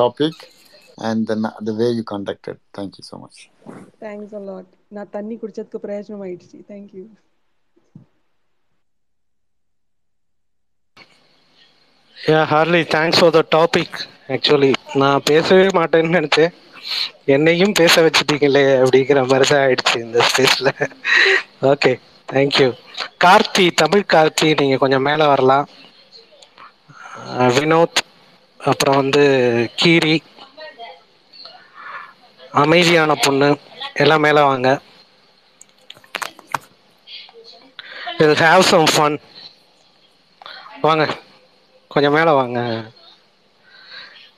[0.00, 0.34] topic
[1.08, 1.36] and the,
[1.66, 2.56] the way you conducted.
[2.78, 3.38] Thank you so much.
[4.00, 7.04] Thanks a lot நான் தண்ணி குடிச்சதுக்கு பிரயோஜனம் ஆயிடுச்சு thank you
[12.16, 13.96] yeah Harley thanks for the topic
[14.28, 16.52] actually நான் பேசவே மாட்டேன்னு நினைச்சேன்.
[17.24, 20.70] என்னையும் பேச வச்சுட்டீங்களே அப்படிங்கிற மாதிரி தான் ஆயிடுச்சு இந்த ஸ்பேஸ்ல
[21.62, 21.92] okay
[22.28, 22.68] thank you
[23.24, 25.66] Karthi Tamil Karthi நீங்க கொஞ்சம் மேலே வரலாம்.
[27.38, 28.00] அஹ் வினோத்
[28.64, 29.24] அப்புறம் வந்து
[29.76, 30.22] கீரி
[32.50, 33.58] அமைதியான பொண்ணு
[33.94, 34.80] எல்லாம் மேலே வாங்க.
[38.20, 39.18] ஹாவ் சம் ஃபன்
[40.80, 41.04] வாங்க
[41.88, 42.60] கொஞ்சம் மேலே வாங்க.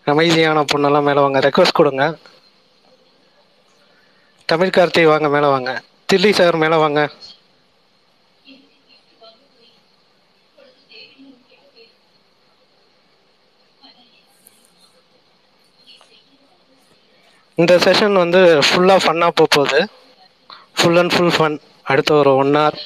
[0.05, 1.39] அமைதியான பொண்ணெல்லாம் மேலே வாங்க.
[1.39, 2.19] ரெக்வஸ்ட் கொடுங்க.
[4.47, 5.83] தமிழ் கார்த்தி வாங்க மேலே வாங்க.
[6.13, 7.11] தில்லி சார் மேலே வாங்க.
[17.61, 19.81] இந்த செஷன் வந்து ஃபுல்லாக ஃபன்னாக போக போகுது.
[20.79, 21.57] ஃபுல் அண்ட் ஃபுல் ஃபன்
[21.91, 22.77] அடுத்த ஒரு ஒன் ஹவர்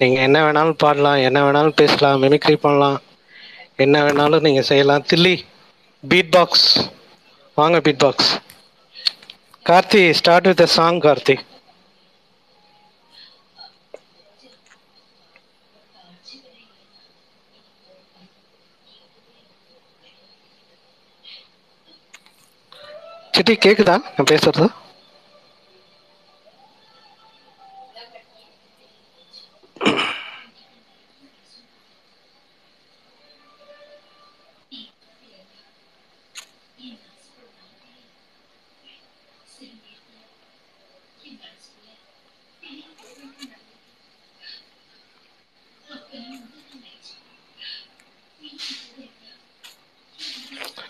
[0.00, 2.98] நீங்கள் என்ன வேணாலும் பாடலாம் என்ன வேணாலும் பேசலாம் மிமிக்ரி பண்ணலாம்.
[3.84, 5.04] என்ன வேணாலும் நீங்கள் செய்யலாம்.
[5.10, 5.34] தில்லி
[6.10, 6.66] பீட் பாக்ஸ்
[7.60, 8.30] வாங்க beat box
[9.70, 11.36] Karthi start with song Karthi.
[23.36, 23.96] Chitti கேக்குதா?
[24.14, 24.66] நான் பேசுறது?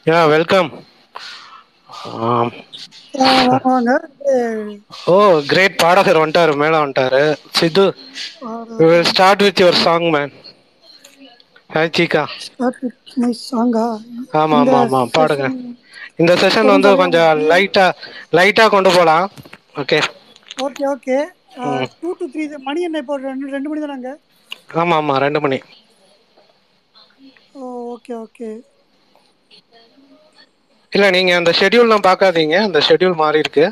[0.07, 0.69] யா வெல்கம்
[5.09, 5.17] ஓ
[5.51, 7.23] கிரேட் பாடகர் வந்துட்டாரு மேல வந்துட்டாரு.
[7.59, 7.85] Sidhu
[8.81, 10.33] will start with your song man
[11.71, 11.93] hi
[13.43, 13.85] சாங்கா
[14.41, 15.47] ஆமா ஆமா ஆமா பாடுங்க.
[16.21, 17.87] இந்த செஷன் வந்து கொஞ்சம் லைட்டா
[18.39, 19.27] லைட்டா கொண்டு போலாம்.
[19.83, 19.99] Okay
[20.65, 21.17] okay okay
[21.97, 23.17] two to three மணி என்ன இப்போ?
[23.27, 24.11] ரெண்டு ரெண்டு மணி தானாங்க?
[24.81, 25.59] ஆமா ஆமா ரெண்டு மணி.
[27.57, 27.63] ஓ
[27.93, 28.49] ஓகே ஓகே
[30.93, 32.57] இல்ல நீங்க அந்த ஷெட்யூல்லாம் பார்க்காதீங்க.
[32.67, 33.65] அந்த ஷெட்யூல் மாறி இருக்கு.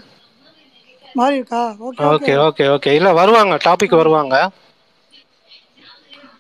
[1.14, 1.62] மாறி இருக்கா?
[1.80, 3.54] ஓகே ஓகே ஓகே ஓகே இல்ல வருவாங்க.
[3.66, 4.34] டாபிக் வருவாங்க.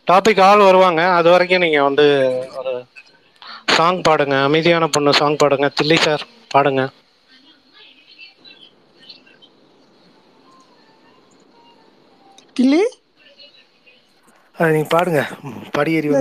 [0.06, 1.02] டாபிக் ஆள் வருவாங்க.
[1.18, 2.06] அது வரைக்கும் நீங்க வந்து
[2.58, 2.72] ஒரு
[3.68, 4.36] சாங் பாடுங்க.
[4.42, 5.68] அமைதியான பொண்ணு சாங் பாடுங்க.
[5.78, 6.82] தில்லி சார் பாடுங்க.
[12.56, 12.82] கிள்ளி
[14.56, 15.20] அது நீங்க பாடுங்க.
[15.74, 16.18] படியேறி இல்ல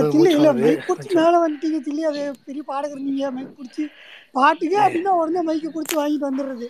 [0.48, 1.78] வந்து மூச்சு மேல வந்துட்டீங்க.
[1.86, 3.84] தில்லி அது பெரிய பாடகர் நீங்க மைக் பிடிச்சி.
[4.34, 6.66] பாட்டுக்கு அப்படின்னா உடனே மைக்கு பிடிச்சி வாங்கிட்டு வந்துடுறது.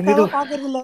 [0.00, 0.80] தேவை பாக்குறது இல்ல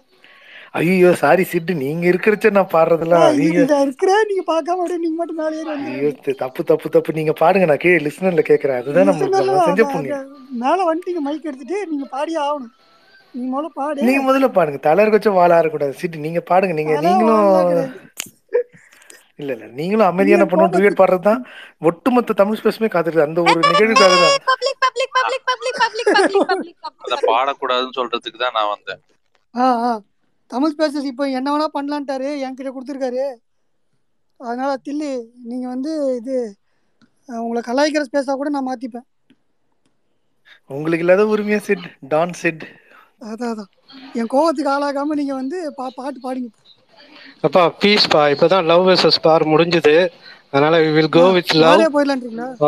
[0.78, 1.72] ஐயோ சாரி சிட்டு.
[1.82, 5.72] நீங்க இருக்கிறச்ச நான் பாடுறதுல ஏய், நீங்க இந்த இருக்கிற நீங்க பார்க்காம அப்படியே நீங்க மட்டும் மேலே ஏறி
[5.94, 6.10] ஐயோ
[6.42, 7.16] தப்பு தப்பு தப்பு.
[7.18, 7.66] நீங்க பாடுங்க.
[7.70, 8.78] நான் கே லிஸ்னர்ல கேக்குறேன்.
[8.80, 10.28] அதுதான் லிசனர்ல நம்ம செஞ்ச புண்ணியம்.
[10.62, 12.72] மேல வந்துட்டீங்க மைக் எடுத்துட்டு நீங்க பாடியே ஆகணும்.
[13.34, 14.06] நீங்க முதல்ல பாடு.
[14.08, 14.80] நீங்க முதல்ல பாடுங்க.
[14.86, 15.98] தலர் வச்ச வாழ ஆறக்கூடாது.
[16.00, 16.76] சிட்டு நீங்க பாடுங்க.
[16.80, 17.90] நீங்க நீங்களும்.
[19.40, 19.66] இல்ல இல்ல.
[19.76, 21.42] நீங்களும் அமைதியான பொண்ணு டூயட் பாடுறதுதான்
[21.88, 24.34] ஒட்டுமொத்த தமிழ் ஸ்பேஸுமே காத்துருக்கு அந்த ஒரு நிகழ்வுக்காக தான்
[27.04, 29.00] அத பாடக்கூடாதுன்னு சொல்றதுக்கு தான் நான் வந்தேன்.
[29.54, 29.92] ஆ ஆ.
[30.50, 33.24] தமிழ் ஸ்பேசஸ் இப்போ என்ன வேணா பண்ணலான்ட்டாரு என்கிட்ட கொடுத்துருக்காரு.
[34.40, 35.10] அதனால தில்லி
[35.42, 36.36] நீங்க வந்து இது
[37.28, 39.06] உங்களை கலாய்க்கிற ஸ்பேஸா கூட நான் மாத்திப்பேன்.
[40.70, 41.86] உங்களுக்கு இல்லாத உரிமையா சிட்?
[42.08, 42.64] Don chit?
[43.22, 43.70] அதான் அதான்.
[44.14, 46.50] என் கோவத்துக்கு ஆளாகாம நீங்க வந்து பா பாட்டு பாடுங்க.
[47.44, 49.94] அப்பா பீஸ்பா இப்பதான் லவ் வெர்சஸ் பார் முடிஞ்சது.
[50.52, 51.82] அதனால we will go with love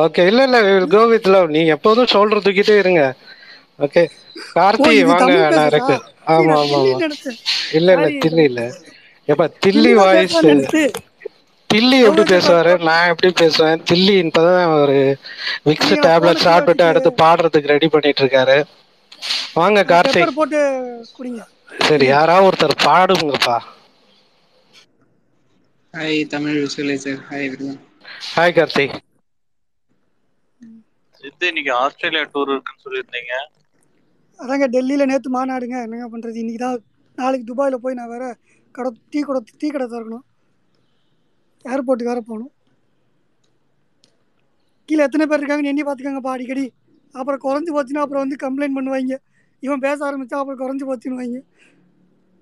[0.03, 3.03] okay இல்ல இல்ல we will go with love நீ எப்போதும் ஷோல்டர் தூக்கிட்டே இருங்க.
[3.79, 4.03] ஓகே
[4.57, 5.33] கார்த்தி வாங்க
[5.71, 5.97] இருக்கு
[6.35, 6.99] ஆமா ஆமா ஆமா.
[7.79, 8.07] இல்ல இல்ல.
[8.25, 8.63] தில்லி இல்ல.
[9.29, 10.37] எப்ப தில்லி வாய்ஸ்.
[11.71, 12.73] தில்லி எப்படி பேசுவாரு?
[12.89, 13.83] நான் எப்படி பேசுவேன்?
[13.91, 14.97] தில்லி இப்பதான் ஒரு
[15.67, 18.57] நீங்க டேப்லெட் சாப்பிட்டுட்டு அடுத்து பாடுறதுக்கு ரெடி பண்ணிட்டு இருக்காரு
[19.55, 20.33] வாங்க கார்த்திக்.
[21.81, 23.57] சரி யாராவது ஒருத்தர் பாடுங்கப்பா.
[25.95, 27.81] Hi Tamil visualiser hi everyone
[28.33, 28.97] hi Karthik
[31.21, 33.33] Sidhu இன்னைக்கு ஆஸ்திரேலியா டூர் இருக்குன்னு சொல்லியிருந்தீங்க.
[34.41, 35.77] அதாங்க டெல்லியில் நேற்று மாநாடுங்க.
[35.87, 36.79] என்னங்க பண்ணுறது இன்னைக்கு தான்
[37.19, 38.25] நாளைக்கு துபாயில் போய் நான் வேற
[38.75, 40.25] கடை டீ கடை டீ கடை திறக்கணும்.
[41.65, 42.53] ஏர்போர்ட்டுக்கு வேற போகணும்.
[44.89, 46.65] கீழே எத்தனை பேர் இருக்காங்கன்னு எண்ணி பார்த்துக்கோங்கப்பா அடிக்கடி.
[47.15, 49.17] அப்புறம் குறைஞ்சி போச்சுன்னா அப்புறம் வந்து கம்ப்ளைண்ட் பண்ணுவாங்க.
[49.63, 51.41] இவன் பேச ஆரம்பிச்சா அப்புறம் குறைஞ்சி போச்சுன்னு வாங்க.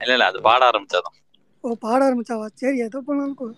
[0.01, 1.17] இல்ல இல்ல அது பாட ஆரம்பிச்சாதான்.
[1.65, 2.47] ஓ பாட ஆரம்பிச்சாவா?
[2.61, 3.57] சரி எதோ பண்ணாலும்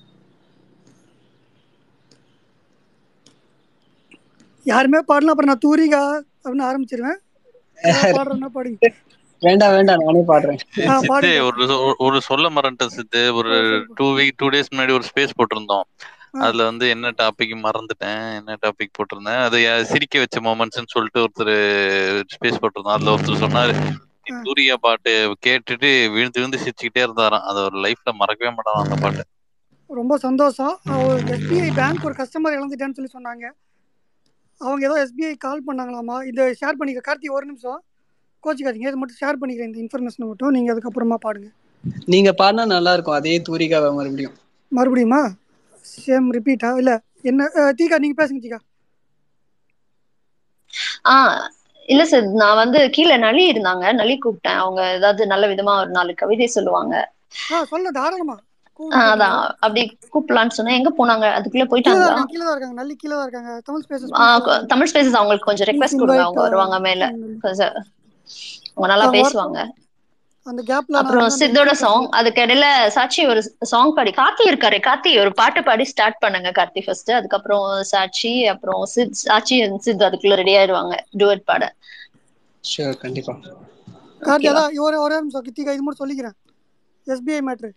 [4.66, 6.00] யாருமே பாடலாம் அப்புறம் நான் தூரிகா
[6.42, 7.20] அப்படின்னு ஆரம்பிச்சிருவேன்.
[8.16, 8.90] பாடுறேன்னா பாடுங்க.
[9.42, 10.60] வேண்டாம் வேண்டாம் நானே பாடுறேன்.
[12.06, 13.22] ஒரு சொல்ல மறந்துட்டேன் சித்து.
[13.38, 13.52] ஒரு
[13.98, 15.86] டூ வீக் டூ டேஸ் முன்னாடி ஒரு ஸ்பேஸ் போட்டிருந்தோம்.
[16.44, 19.42] அதுல வந்து என்ன டாபிக் மறந்துட்டேன் என்ன டாபிக் போட்டிருந்தேன்.
[19.46, 19.58] அது
[19.92, 21.54] சிரிக்க வச்ச மொமெண்ட்ஸ்னு சொல்லிட்டு ஒருத்தர்
[22.34, 22.96] ஸ்பேஸ் போட்டிருந்தோம்.
[22.98, 23.74] அதுல ஒருத்தர் சொன்னாரு
[24.40, 25.12] சூர்யா பாட்டு
[25.46, 27.46] கேட்டுட்டு விழுந்து விழுந்து சிரிச்சுக்கிட்டே இருந்தாராம்.
[27.50, 29.24] அது ஒரு லைஃப்ல மறக்கவே மாட்டான் அந்த பாட்டு.
[29.90, 30.74] ரொம்ப சந்தோஷம்.
[31.34, 33.44] எஸ்பிஐ பேங்க் ஒரு கஸ்டமர் இழந்துட்டேன்னு சொல்லி சொன்னாங்க.
[34.60, 36.16] அவங்க ஏதோ எஸ்பிஐ கால் பண்ணாங்களாமா?
[36.30, 37.02] இதை ஷேர் பண்ணிக்க.
[37.08, 37.80] கார்த்தி ஒரு நிமிஷம்.
[38.44, 38.90] கோச்சிக்காதீங்க.
[38.90, 39.70] இது மட்டும் ஷேர் பண்ணிக்கிறேன்.
[39.70, 40.54] இந்த இன்ஃபர்மேஷனை மட்டும்.
[40.56, 41.50] நீங்கள் அதுக்கப்புறமா பாடுங்க.
[42.12, 44.36] நீங்க பாடினா நல்லா இருக்கும் அதே தூரிகாவை மறுபடியும்.
[44.72, 45.20] மறுபடியுமா?
[45.84, 46.96] சேம் ரிப்பீட்டா இல்லை
[47.30, 47.48] என்ன
[47.80, 48.60] தீகா நீங்கள் பேசுங்க தீகா.
[51.12, 51.14] ஆ
[51.88, 54.60] இல்ல சார் நான் வந்து கீழே நளி இருந்தாங்க நளி கூப்பிட்டேன்.
[54.60, 56.94] அவங்க ஏதாவது நல்ல விதமா ஒரு நாலு கவிதை சொல்லுவாங்க.
[59.02, 59.36] அதான்.
[59.58, 59.82] அப்படி
[60.12, 60.78] கூப்பிடலான்னு சொன்னேன்.
[60.78, 61.26] எங்க போனாங்க?
[61.36, 62.10] அதுக்குள்ள இருக்காங்க
[64.66, 66.22] தமிழ் ஸ்பேசஸ் அவங்களுக்கு கொஞ்சம் ரெக்வெஸ்ட் கொடுங்க.
[66.22, 67.02] அவங்க வருவாங்க மேல.
[67.40, 67.74] கொஞ்சம்
[68.74, 69.58] அவங்க நல்லா பேசுவாங்க.
[70.46, 74.10] அந்த கேப்ல அப்புறம் சித்தோட சாங் அதுக்கு இடையில சாட்சி ஒரு சாங் பாடி.
[74.12, 74.78] கார்த்தி இருக்காரு.
[74.86, 80.06] கார்த்தி ஒரு பாட்டு பாடி ஸ்டார்ட் பண்ணுங்க கார்த்தி ஃபர்ஸ்ட் அதுக்கப்புறம் சாட்சி அப்புறம் சித் சாட்சி and சித்
[80.08, 81.62] அதுக்குள்ள ரெடி ஆயிடுவாங்க டுவெட் பாட.
[82.64, 83.34] ஷூர் கண்டிப்பா.
[84.22, 86.36] கார்த்தி அதான் ஒரே ஒரே நிமிஷம் கித்திகா இது மட்டும் சொல்லிக்கிறேன்.
[87.06, 87.70] எஸ்பிஐ மேட்ரு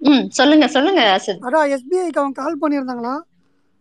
[0.00, 1.44] ம் சொல்லுங்க சொல்லுங்க சித்.
[1.46, 3.14] அதான் எஸ்பிஐக்கு அவங்க கால் பண்ணியிருந்தாங்களா?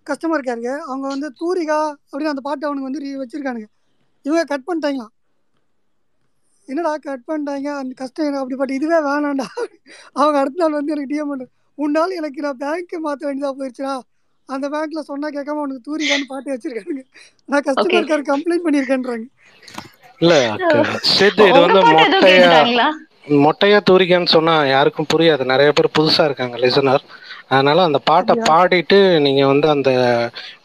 [0.08, 3.68] கஸ்டமர் கேருக்கு அவங்க வந்து தூரிகா அப்படின்னு அந்த பாட்டு அவனுக்கு வந்து வச்சிருக்கானுங்க.
[4.26, 5.14] இவங்க கட் பண்ணிட்டாங்களாம்
[6.70, 7.70] என்னடா கட் பண்ணிட்டாங்க?
[7.82, 9.48] அந்த கஸ்டமர் அப்படிப்பட்ட இதுவே வேணாம்டா.
[10.20, 11.46] அவங்க அடுத்த நாள் வந்து எனக்கு டிஎம் பண்ணு.
[11.78, 13.96] உன்னால எனக்கு நான் பேங்க்கு மாற்ற வேண்டியதாக போயிடுச்சுடா
[14.50, 17.04] அந்த பேங்க்ல சொன்னா கேட்காம உனக்கு தூரிகான்னு பாட்டு வச்சிருக்கானுங்க.
[17.50, 19.26] நான் கஸ்டமர் கேர் கம்ப்ளைண்ட் பண்ணியிருக்கேன்றாங்க.
[20.22, 20.34] இல்ல
[21.16, 22.88] சித்து இது வந்து மொட்டையா
[23.46, 25.44] மொட்டையா தூரிக்கன்னு சொன்னா யாருக்கும் புரியாது.
[25.52, 27.04] நிறைய பேர் புதுசா இருக்காங்க லிசனர்
[27.54, 29.90] அதனால அந்த பாட்டை பாடிட்டு நீங்க வந்து அந்த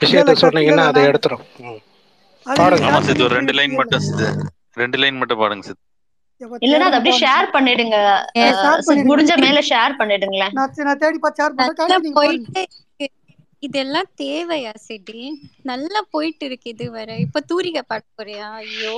[0.03, 1.45] விஷயத்த சொன்னீங்கன்னா அதை எடுத்துரும்.
[2.47, 2.89] பாடுங்க.
[3.39, 4.07] ரெண்டு லைன் மட்டும்
[4.83, 5.83] ரெண்டு லைன் மட்டும் பாடுங்க சித்து.
[6.89, 7.97] அதை அப்படியே பாருங்க ஷேர் பண்ணிடுங்க.
[9.11, 10.55] முடிஞ்ச மேல ஷேர் பண்ணிடுங்களேன்.
[10.59, 12.65] நான் தேடி ஷேர் பண்றேன் போயிட்டு.
[13.67, 15.23] இதெல்லாம் தேவையா சிட்டி
[15.71, 18.49] நல்லா போயிட்டு இருக்கு இதுவரை இப்ப தூரிகை பாட போறியா?
[18.63, 18.97] ஐயோ.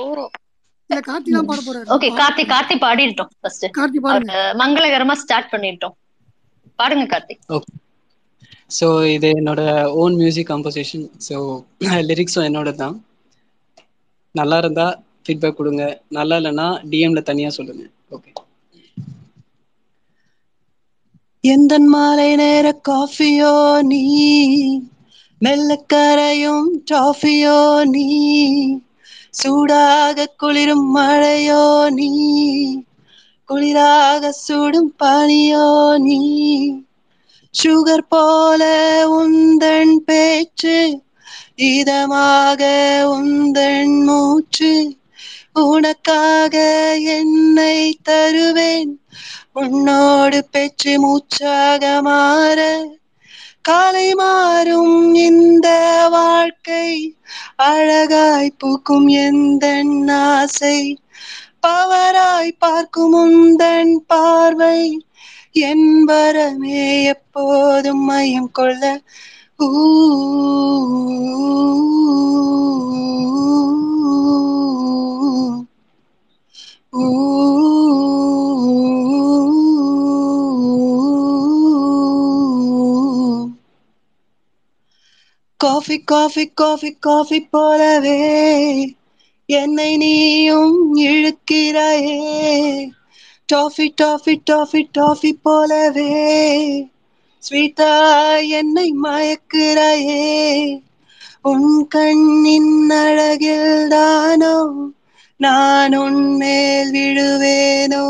[0.89, 1.87] இல்ல கார்த்தி தான் பாட போறாரு.
[1.95, 4.35] ஓகே கார்த்தி கார்த்தி பாடிட்டோம் ஃபர்ஸ்ட் கார்த்தி பாடுங்க.
[4.61, 5.95] மங்களகரமா ஸ்டார்ட் பண்ணிட்டோம்
[6.79, 7.35] பாடுங்க கார்த்தி.
[7.57, 7.71] ஓகே
[8.77, 9.61] ஸோ இது என்னோட
[10.01, 11.35] ஓன் மியூசிக் கம்போசிஷன் ஸோ
[12.09, 12.95] லிரிக்ஸும் என்னோட தான்
[14.35, 14.87] நல்லா இருந்தா
[15.27, 15.83] ஃபீட்பேக் கொடுங்க.
[16.09, 17.85] நல்லா இல்லைன்னா டிஎம்ல தனியா சொல்லுங்க.
[18.11, 18.31] ஓகே
[21.43, 24.01] எந்த மாலை நேர காஃபியோ நீ?
[25.41, 28.05] மெல்ல கரையும் டாஃபியோ நீ?
[29.31, 32.11] சூடாக குளிரும் மழையோ நீ?
[33.49, 36.21] குளிராக சூடும் பனியோ நீ?
[37.53, 38.61] சுகர் போல
[39.17, 40.77] உந்தன் பேச்சு
[41.69, 42.61] இதமாக
[43.11, 44.73] உந்தன் மூச்சு.
[45.61, 46.57] உனக்காக
[46.99, 49.05] என்னை தருவேன்.
[49.53, 52.87] உன்னோடு பெற்று மூச்சாக மாற.
[53.61, 55.67] காலை மாறும் இந்த
[56.09, 57.17] வாழ்க்கை.
[57.55, 60.97] அழகாய் பூக்கும் எந்த ஆசை.
[61.67, 65.05] பவராய் பார்க்கும் உந்தன் பார்வை.
[65.51, 69.01] என் வரமே எப்போதும் மயம் கொள்ள.
[69.59, 69.87] ஊ.
[85.59, 88.19] காஃபி காஃபி காஃபி காஃபி போலவே
[89.45, 92.19] என்னை நீயும் இழுக்கிறாயே.
[93.53, 96.09] டாஃபி டாஃபி டாஃபி டாஃபி போலவே
[97.49, 97.91] ஸ்வீட்டா
[98.47, 100.23] என்னை மயக்கிறாயே.
[101.41, 104.55] உன் கண்ணின் அழகில் தானோ
[105.39, 108.05] நான் உன்மேல் விழுவேனோ?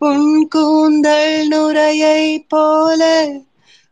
[0.00, 3.02] உன் கூந்தல் நுரையை போல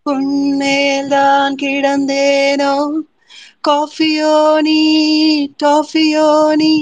[0.06, 2.74] உன்மேல் தான் கிடந்தேனோ?
[3.68, 4.80] காஃபியோ நீ
[5.62, 6.74] டாஃபியோ நீ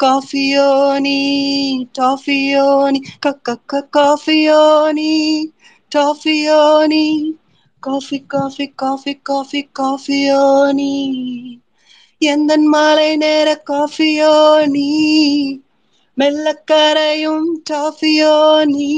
[0.00, 1.18] காஃபியோனி
[1.98, 4.60] டாஃபியோனி கக்க காஃபியோ
[4.92, 5.12] நீ
[7.82, 10.92] காஃபி காஃபி காஃபி காஃபி காஃபியோனி
[12.20, 14.32] எந்த மாலை நேர காஃபியோ
[14.66, 14.88] நீ?
[16.16, 18.34] மெல்லக்கரையும் டாஃபியோ
[18.66, 18.90] நீ?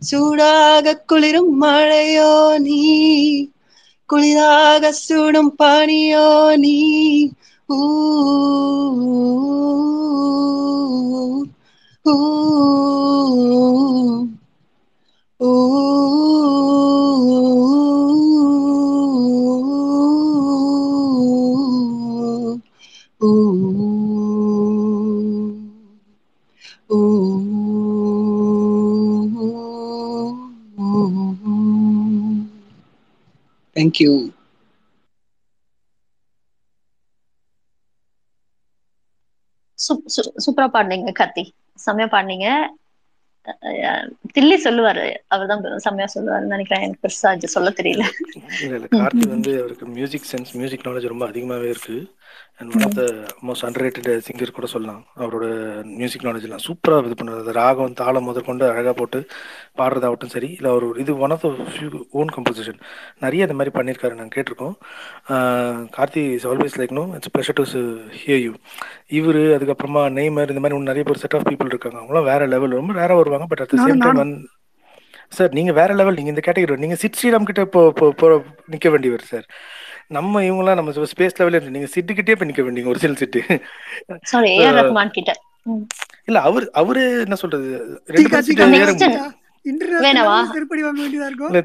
[0.00, 2.80] சூடாக குளிரும் மழையோ நீ?
[4.08, 6.26] குளிராக சூடும் பானியோ
[6.56, 6.76] நீ?
[7.68, 7.80] ஊ
[12.06, 12.14] ஊ
[15.40, 15.50] ஊ.
[33.80, 34.12] தேங்க்யூ
[40.44, 41.42] சூப்பரா பாடினீங்க கார்த்தி
[41.84, 42.48] செம்மையா பாடினீங்க.
[44.34, 45.06] தில்லி சொல்லுவாரு.
[45.34, 46.84] அவர்தான் செம்மையா சொல்லுவாருன்னு நினைக்கிறேன்.
[46.84, 48.04] எனக்கு பெருசா சொல்ல தெரியல.
[48.96, 51.96] கார்த்தி வந்து அவருக்கு மியூசிக் சென்ஸ் மியூசிக் நாலேஜ் ரொம்ப அதிகமாவே இருக்கு.
[52.58, 53.04] And one of the
[53.48, 55.02] most underrated singer கூட சொல்லலாம்.
[55.22, 55.46] அவரோட
[56.00, 59.18] மியூசிக் நாலேஜ் எல்லாம் சூப்பரா இது பண்றது ராகம் தாளம் முதற்கொண்டு அழகா போட்டு
[59.80, 62.78] பாடுறதாகட்டும் சரி இல்லை அவர் இது one of the few own composition
[63.24, 64.76] நிறைய இந்த மாதிரி பண்ணியிருக்காரு நாங்கள் கேட்டிருக்கோம்.
[65.98, 67.66] Karthi is always like no it's pleasure to
[68.20, 68.54] hear you
[69.20, 71.98] இவர் அதுக்கப்புறமா நெய்மர் இந்த மாதிரி இன்னும் நிறைய பேர் செட் ஆஃப் பீப்புள் இருக்காங்க.
[72.00, 74.40] அவங்களாம் வேற லெவல் ரொம்ப ரேராக வருவாங்க பட் அட் சேம் டைம் வந்து
[75.36, 78.28] சார் நீங்க வேற லெவல் நீங்க இந்த கேட்டகரி நீங்க சிட் ஸ்ரீராம் கிட்ட இப்போ
[78.74, 79.46] நிக்க வேண்டியவர் சார்
[80.10, 83.40] நம்ம இவங்கலாம் நம்ம ஸ்பேஸ் லெவலில் இருந்து நீங்க சிட்டு கிட்டே போய் நிக்க வேண்டிய ஒரு சில Chittu
[84.22, 85.32] sorry So, AR Rahman கிட்ட.
[85.66, 85.84] ம்.
[86.28, 87.68] இல்ல அவர் அவரு என்ன சொல்றது?
[88.08, 88.28] ரெண்டு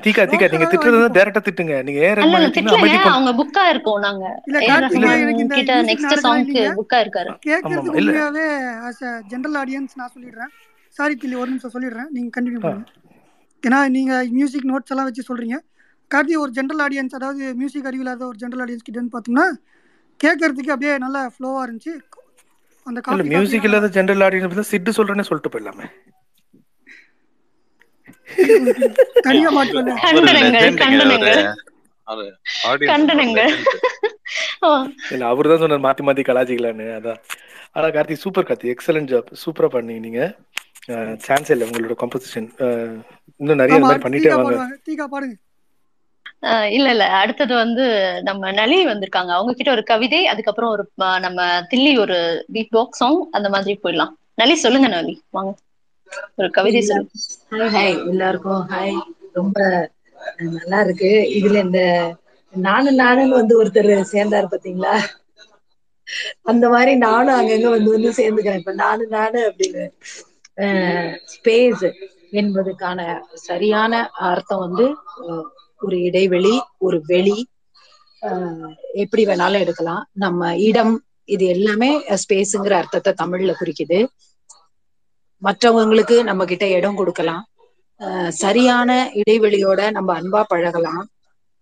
[0.06, 1.76] தீகா தீகா நீங்க திட்டுறது டேரக்டா திட்டுங்க.
[1.88, 4.24] நீங்க பண்ண அவங்க புக்கா இருக்கோம் நாங்க.
[4.64, 4.88] ஏஆர்
[5.54, 7.32] கிட்ட நெக்ஸ்ட் சாங்க்கு புக்கா இருக்காரு.
[7.94, 8.46] உண்மையாவே
[9.32, 10.52] ஜென்ரல் ஆடியன்ஸ் நான் சொல்லிடுறேன்.
[10.96, 12.10] சாரி தில்லி ஒரு நிமிஷம் சொல்லிடுறேன்.
[12.10, 12.92] நீங்க கண்டினியூ பண்ணுங்க.
[13.64, 15.58] ஏன்னா நீங்க மியூசிக் நோட்ஸ் எல்லாம் வச்சு சொல்றீங்க.
[16.12, 19.46] கார்த்தி ஒரு ஜென்ரல் ஆடியன்ஸ் அதாவது மியூசிக் அறிவில்லாத ஒரு ஜென்ரல் ஆடியன்ஸ் கிட்டன்னு பார்த்தோம்னா
[20.20, 21.94] கேட்கறதுக்கு அப்படியே நல்லா ஃப்ளோவா இருந்துச்சு.
[22.88, 25.88] அந்த இல்ல காப்பி மியூசிக் இல்லாத ஜென்ரல் ஆடியன்ஸ் சிட்டு சொல்றேன்னே சொல்லிட்டு போயிடலாமே.
[29.26, 29.50] தனியா
[35.24, 35.48] அவரு.
[35.50, 36.86] தான் சொன்னார் மாத்தி மாத்தி கலாச்சிக்கலான்னு.
[36.98, 37.20] அதான்.
[37.76, 40.22] ஆனா Karthi super Karthi excellent job சூப்பரா பண்ணீங்க நீங்க.
[41.26, 42.48] சான்ஸ் இல்லை உங்களோட கம்போசிஷன்
[43.42, 46.25] இன்னும் நிறைய மாதிரி பண்ணிட்டே தீகா வாங்க பாடுவாங்க தீகா பாடுங்க ஆஹ்
[46.74, 47.06] இல்ல இல்ல.
[47.20, 47.84] அடுத்தது வந்து
[48.24, 49.32] நம்ம நளி வந்திருக்காங்க.
[49.36, 50.84] அவங்க கிட்ட ஒரு கவிதை அதுக்கப்புறம் ஒரு
[51.26, 51.40] நம்ம
[51.72, 52.18] தில்லி ஒரு
[52.54, 54.12] பீட் பாக்ஸ் சாங் அந்த மாதிரி போயிடலாம்.
[54.38, 55.52] நளி சொல்லுங்க நளி வாங்க.
[56.40, 57.12] ஒரு கவிதை சொல்லுங்க.
[57.74, 58.96] ஹாய் எல்லாருக்கும் ஹாய்
[59.34, 59.58] ரொம்ப
[60.56, 61.10] நல்லா இருக்கு.
[61.38, 61.82] இதுல இந்த
[62.54, 64.96] நானும் நானும் வந்து ஒருத்தர் சேர்ந்தாரு பாத்தீங்களா?
[66.52, 68.62] அந்த மாதிரி நானும் அங்கங்க வந்து வந்து சேர்ந்துக்கிறேன்.
[68.62, 69.84] இப்ப நானு நானு அப்படின்னு
[71.34, 71.86] ஸ்பேஸ்
[72.34, 73.00] என்பதுக்கான
[73.48, 73.94] சரியான
[74.30, 74.86] அர்த்தம் வந்து
[75.86, 77.38] ஒரு இடைவெளி ஒரு வெளி
[78.22, 80.04] அஹ், எப்படி வேணாலும் எடுக்கலாம்.
[80.16, 80.94] நம்ம இடம்
[81.26, 81.90] இது எல்லாமே
[82.22, 84.00] ஸ்பேஸுங்கிற அர்த்தத்தை தமிழ்ல குறிக்குது.
[85.42, 87.44] மற்றவங்களுக்கு நம்ம கிட்ட இடம் கொடுக்கலாம்.
[88.36, 91.04] சரியான இடைவெளியோட நம்ம அன்பா பழகலாம்.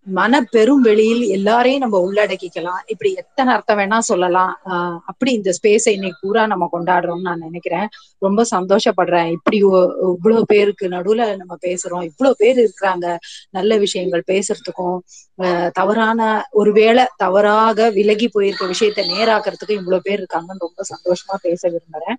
[0.05, 2.81] மன பெரும் வெளியில் எல்லாரையும் நம்ம உள்ளடக்கிக்கலாம்.
[2.85, 4.59] இப்படி எத்தனை அர்த்தம் வேணா சொல்லலாம்.
[4.65, 7.87] ஆஹ் அப்படி இந்த ஸ்பேஸை இன்னைக்கு பூரா நம்ம கொண்டாடுறோம்னு நான் நினைக்கிறேன்.
[8.17, 9.31] ரொம்ப சந்தோஷப்படுறேன்.
[9.31, 12.03] இப்படி இவ்வளவு பேருக்கு நடுவுல நம்ம பேசுறோம்.
[12.03, 13.17] இவ்வளவு பேர் இருக்கிறாங்க.
[13.49, 14.97] நல்ல விஷயங்கள் பேசுறதுக்கும்
[15.37, 22.15] ஆஹ் தவறான ஒருவேளை தவறாக விலகி போயிருக்க விஷயத்த நேராக்கிறதுக்கும் இவ்வளவு பேர் இருக்காங்கன்னு ரொம்ப சந்தோஷமா பேச விரும்புறேன்.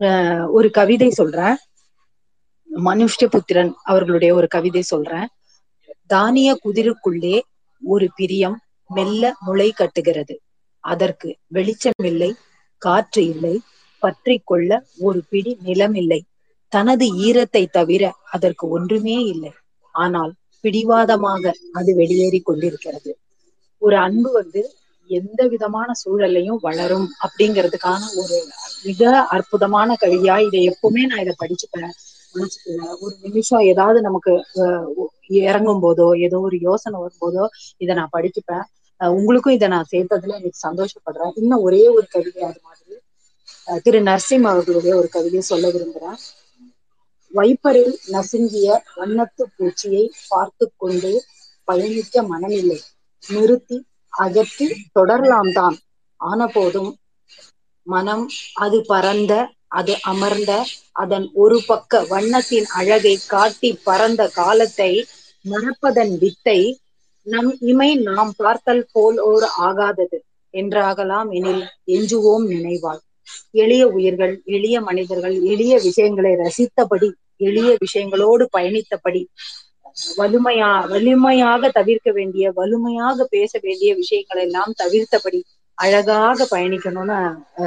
[0.00, 1.56] ஆஹ் ஒரு கவிதை சொல்றேன்.
[2.74, 5.28] மனுஷ்யபுத்திரன் அவர்களுடைய ஒரு கவிதை சொல்றேன்.
[6.10, 7.36] தானிய குதிருக்குள்ளே
[7.82, 8.56] ஒரு பிரியம்
[8.90, 10.34] மெல்ல முளை கட்டுகிறது.
[10.84, 12.30] அதற்கு வெளிச்சம் இல்லை
[12.82, 13.54] காற்று இல்லை
[14.02, 14.70] பற்றி கொள்ள
[15.06, 16.20] ஒரு பிடி நிலம் இல்லை
[16.72, 18.02] தனது ஈரத்தை தவிர
[18.34, 19.52] அதற்கு ஒன்றுமே இல்லை.
[19.94, 20.32] ஆனால்
[20.64, 23.10] பிடிவாதமாக அது வெளியேறி கொண்டிருக்கிறது.
[23.82, 24.62] ஒரு அன்பு வந்து
[25.10, 28.36] எந்த விதமான சூழல்லையும் வளரும் அப்படிங்கிறதுக்கான ஒரு
[28.84, 29.02] மிக
[29.36, 30.36] அற்புதமான கவியா.
[30.48, 31.94] இதை எப்பவுமே நான் இதை படிச்சுப்பேன்.
[32.34, 34.32] மனசுக்குள்ள ஒரு நிமிஷம் ஏதாவது நமக்கு
[35.42, 37.44] இறங்கும் போதோ ஏதோ ஒரு யோசனை வரும்போதோ
[37.82, 38.64] இதை நான் படிச்சுப்பேன்.
[39.00, 41.32] உங்களுக்கும் இதை நான் சேர்த்ததுல எனக்கு சந்தோஷப்படுறேன்.
[41.40, 42.96] இன்னும் ஒரே ஒரு கவிதை அது மாதிரி.
[43.84, 46.18] திரு நரசிம் அவர்களுடைய ஒரு கவிதையை சொல்ல விரும்புறேன்.
[47.32, 51.14] வைப்பரில் நசுங்கிய வண்ணத்து பூச்சியை பார்த்து கொண்டே
[51.68, 52.78] பயணிக்க மனமில்லை.
[53.24, 53.78] நிறுத்தி
[54.12, 55.76] அகற்றி தொடரலாம் தான்.
[56.20, 56.90] ஆன போதும்
[57.86, 58.24] மனம்
[58.64, 59.32] அது பரந்த
[59.70, 60.52] அது அமர்ந்த
[61.02, 64.90] அதன் ஒரு பக்க வண்ணத்தின் அழகை காட்டி பறந்த காலத்தை
[65.44, 66.58] மறப்பதன் வித்தை
[67.26, 70.18] நம் இமை நாம் பார்த்தல் போல் ஓர் ஆகாதது
[70.54, 73.00] என்றாகலாம் எனில் எஞ்சுவோம் நினைவாள்.
[73.56, 77.08] எளிய உயிர்கள் எளிய மனிதர்கள் எளிய விஷயங்களை ரசித்தபடி
[77.40, 79.22] எளிய விஷயங்களோடு பயணித்தபடி
[80.14, 85.40] வலிமையா வலிமையாக தவிர்க்க வேண்டிய வலிமையாக பேச வேண்டிய விஷயங்களை எல்லாம் தவிர்த்தபடி
[85.80, 87.16] அழகாக பயணிக்கணும்னு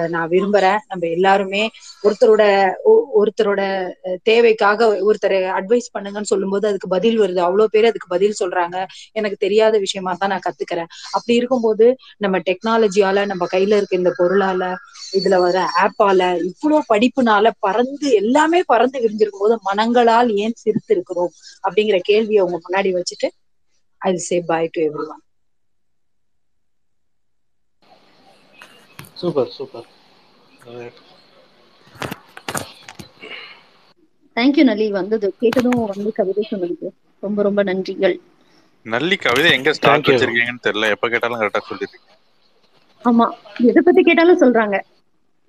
[0.10, 0.80] நான் விரும்புறேன்.
[0.88, 1.62] நம்ம எல்லாருமே
[2.04, 2.44] ஒருத்தரோட
[2.84, 3.62] ஒ- ஒருத்தரோட
[4.24, 7.40] தேவைக்காக ஒருத்தரை அட்வைஸ் பண்ணுங்கன்னு சொல்லும்போது அதுக்கு பதில் வருது.
[7.40, 8.78] அவ்வளவு பேர் அதுக்கு பதில் சொல்றாங்க.
[9.14, 10.90] எனக்கு தெரியாத விஷயமா தான் நான் கத்துக்கிறேன்.
[11.14, 13.02] அப்படி இருக்கும்போது நம்ம டெக்னாலஜியால
[13.32, 14.64] நம்ம கையில இருக்க இந்த பொருளால
[15.14, 22.00] இதுல வர ஆப்பால இவ்வளவு படிப்புனால பறந்து எல்லாமே பறந்து விரிஞ்சிருக்கும் போது மனங்களால் ஏன் சிரித்து இருக்கிறோம் அப்படிங்கிற
[22.04, 23.30] கேள்வியை அவங்க முன்னாடி வச்சுட்டு
[24.02, 25.23] I say bye to everyone
[29.22, 29.88] super super
[34.38, 35.28] thank you நலி வந்தது.
[35.42, 36.88] கேட்டதும் வந்து கவிதை சொன்னதுக்கு
[37.24, 38.16] ரொம்ப ரொம்ப நன்றிகள்.
[38.86, 39.70] நல்லி கவிதை எங்க
[40.08, 40.14] you.
[40.14, 40.90] வச்சிருக்கீங்கன்னு தெரியல.
[40.96, 42.10] எப்ப கேட்டாலும் கரெக்டா சொல்லிருக்கீங்க
[43.06, 43.26] ஆமா.
[43.70, 44.76] எதை பத்தி கேட்டாலும் சொல்றாங்க.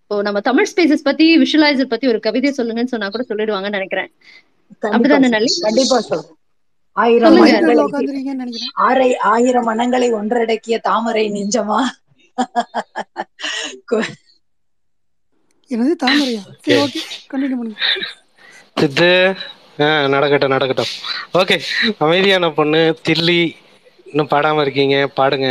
[0.00, 4.10] இப்போ நம்ம தமிழ் ஸ்பேசஸ் பத்தி விஷுவலைசர் பத்தி ஒரு கவிதை சொல்லுங்கன்னு சொன்னா கூட சொல்லிடுவாங்கன்னு நினைக்கிறேன்.
[4.84, 5.30] கண்டிப்பா அப்படிதானே.
[5.36, 6.32] நல்லி கண்டிப்பா சொல்றேன்.
[6.96, 7.38] ஆயிரம்
[9.34, 11.78] ஆயிரம் மனங்களை ஒன்றடக்கிய தாமரை நெஞ்சமா?
[15.70, 16.42] என்னது தாமரையா?
[16.60, 17.00] சரி ஓகே
[17.30, 17.80] கண்டினியூ பண்ணுங்க.
[18.76, 19.08] சித்து
[19.78, 20.92] ஆ நடக்கட்டும் நடக்கட்டும்.
[21.40, 21.56] ஓகே
[22.00, 23.40] அமைதியான பொண்ணு தில்லி.
[24.06, 25.48] இன்னும் பாடாம இருக்கீங்க பாடுங்க.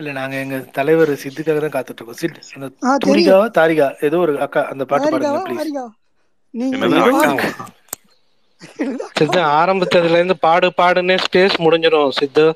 [0.00, 2.68] இல்ல நாங்க எங்க தலைவர் சித்துக்காக தான் காத்துட்டு இருக்கோம் சித் அந்த
[3.04, 5.68] தூரிகாவா தாரிகா ஏதோ ஒரு அக்கா அந்த பாட்டு பாடுங்க ப்ளீஸ்
[9.18, 12.46] சித்து ஆரம்பிச்சதுல இருந்து பாடு பாடுன்னு ஸ்பேஸ் முடிஞ்சிடும் சித்து.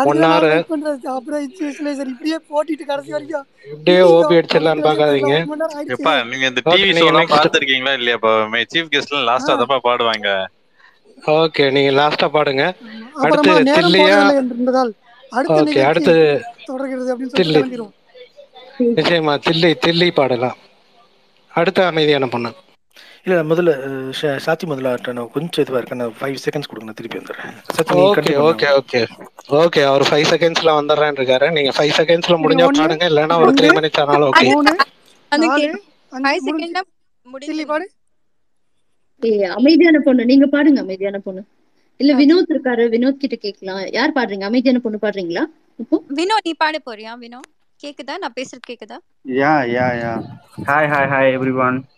[0.00, 0.34] அப்புறம்
[1.92, 2.10] சார்.
[2.14, 5.34] இப்படியே போட்டிட்டு கடைசி வரைக்கும் இப்படியே ஓபி தெரியல பாக்காதீங்க
[5.94, 8.32] எப்பா நீங்க இந்த டிவி ஷோலாம் பாத்துருக்கீங்களா இல்லையாப்பா
[8.72, 10.28] சீஃப் கெஸ்ட்ல லாஸ்டா தப்பா பாடுவாங்க.
[11.32, 12.64] ஓகே நீங்க லாஸ்டா பாடுங்க.
[13.24, 14.18] அடுத்து தில்லியா
[15.32, 15.84] அடுத்த ஓகே
[16.68, 17.12] தொடர்கிறது
[18.96, 20.58] நிச்சயமா தில்லி தில்லி பாடலாம்.
[21.52, 22.50] அடுத்த அமைதியான பொண்ணு.
[23.26, 23.72] இல்ல முதல்ல
[24.46, 25.12] சாத்தி முதல்ல.
[25.12, 26.00] நான் கொஞ்சம் இதுவா இருக்கேன்.
[26.02, 27.54] நான் ஃபைவ் செகண்ட்ஸ் கொடுங்க திருப்பி வந்துடுறேன்.
[28.06, 29.00] ஓகே ஓகே ஓகே
[29.62, 31.50] ஓகே அவர் ஃபைவ் செகண்ட்ஸ்ல வந்துடுறேன் இருக்காரு.
[31.58, 33.06] நீங்க ஃபைவ் செகண்ட்ஸ்ல முடிஞ்சா பாடுங்க.
[33.12, 34.48] இல்லைன்னா ஒரு த்ரீ மினிட்ஸ் ஆனாலும் ஓகே
[39.58, 41.42] அமைதியான பொண்ணு நீங்க பாடுங்க அமைதியான பொண்ணு.
[41.96, 43.92] இல்ல வினோத் இருக்காரு வினோத் கிட்ட கேட்கலாம்.
[43.92, 44.44] யார் பாடுறீங்க?
[44.50, 45.42] அமைதியான பொண்ணு பாடுறீங்களா?
[45.82, 45.96] இப்போ?
[46.16, 47.40] வினோ நீ பாட போறியா வினோ
[47.80, 48.14] கேக்குதா?
[48.18, 48.98] நான் பேசுறது கேக்குதா?
[49.40, 50.22] Yeah.
[50.68, 51.76] Hi, hi, hi, everyone.
[51.76, 51.97] Hi And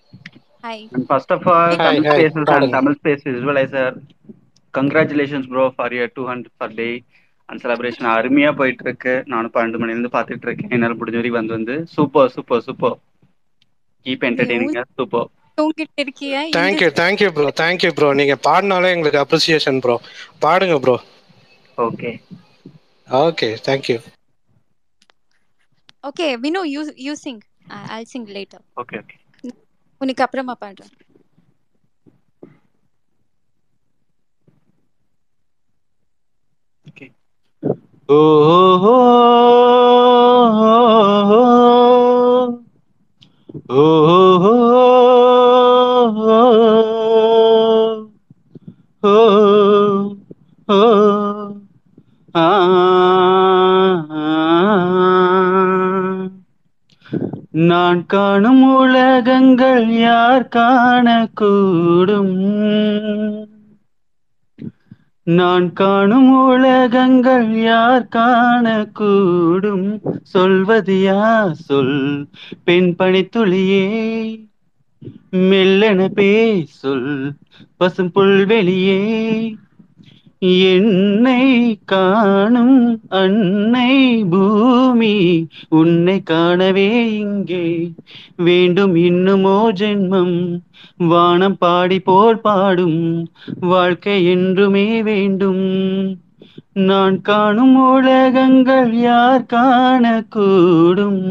[1.10, 3.88] first of all, hi Tamil hi Spaces and பாடுங்க Tamil Space Visualizer,
[4.74, 6.92] congratulations, bro, for your 200 per day.
[7.48, 11.54] And celebration அருமையா போயிட்டு இருக்கு நானும் பன்னெண்டு மணில இருந்து பாத்துட்டு இருக்கேன் என்னால முடிஞ்ச வரைக்கும் வந்து
[11.56, 12.94] வந்து super super super
[14.06, 15.26] keep entertaining super
[15.58, 19.96] தூங்கிட்டு இருக்கியா எங்க thank you thank you bro thank you bro நீங்க பாடினாலே எங்களுக்கு அப்ரிசியேஷன் ப்ரோ
[20.44, 20.96] பாடுங்க bro
[21.78, 22.12] okay
[23.08, 23.98] okay thank you
[26.04, 27.42] okay Vino you you sing
[27.92, 29.18] I sing later okay okay
[30.00, 30.94] உனக்கு அப்புறமா பாடுறேன்
[36.86, 37.06] ஓகே
[38.08, 38.94] ஓ ஓ
[43.74, 43.84] ஓ
[44.48, 44.89] ஓ
[57.68, 62.36] நான் காணும் உலகங்கள் யார் காணக்கூடும்?
[65.26, 69.86] நான் காணும் உலகங்கள் யார் காணக்கூடும்?
[70.22, 71.96] சொல்வது யார் சொல்?
[72.64, 73.84] பெண் பணித்துளியே
[75.50, 77.10] மெல்லென பேசொல்
[77.76, 79.00] பசும் புல்வெளியே
[80.42, 81.42] என்னை
[81.84, 87.90] காணும் அன்னை பூமி உன்னை காணவே இங்கே.
[88.36, 90.62] வேண்டும் இன்னுமோ ஜென்மம்
[90.96, 93.28] வானம் பாடி போல் பாடும்
[93.60, 95.64] வாழ்க்கை என்றுமே வேண்டும்.
[96.72, 101.22] நான் காணும் உலகங்கள் யார் காணக்கூடும்?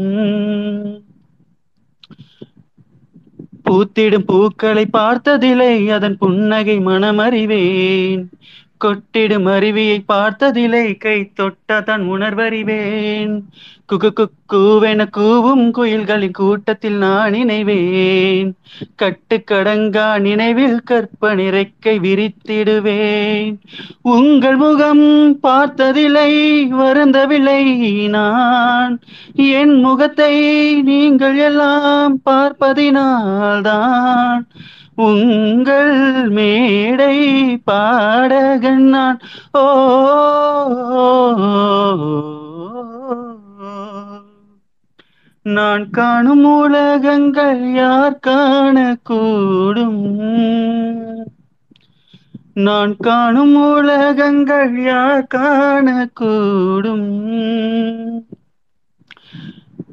[3.64, 8.22] பூத்திடும் பூக்களை பார்த்ததில்லை அதன் புன்னகை மனமறிவேன்.
[8.84, 13.42] கொட்டிடும் அருவியை பார்த்ததில்லை கை தொட்டதான் உணர்வறிவேன்
[13.86, 18.52] குகு குக்கூவென கூவும் குயில்களின் கூட்டத்தில் நான் இணைவேன்.
[19.02, 23.56] கட்டுக்கடங்கா நினைவில் கற்பனை ரெக்கை விரித்திடுவேன்.
[24.02, 29.00] உங்கள் முகம் பார்த்ததில்லை வருந்தவில்லை நான்.
[29.34, 34.46] என் முகத்தை நீங்கள் எல்லாம் பார்ப்பதினால்தான்
[35.00, 37.16] உங்கள் மேடை
[37.64, 39.20] பாடகன் நான்.
[39.52, 39.64] ஓ
[45.42, 50.02] நான் காணும் உலகங்கள் யார் காணக்கூடும்?
[52.54, 57.08] நான் காணும் உலகங்கள் யார் காணக்கூடும்?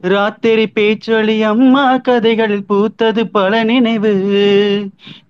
[0.07, 4.13] ராத்திரி பேச்சொலி அம்மா கதைகளில் பூத்தது பல நினைவு.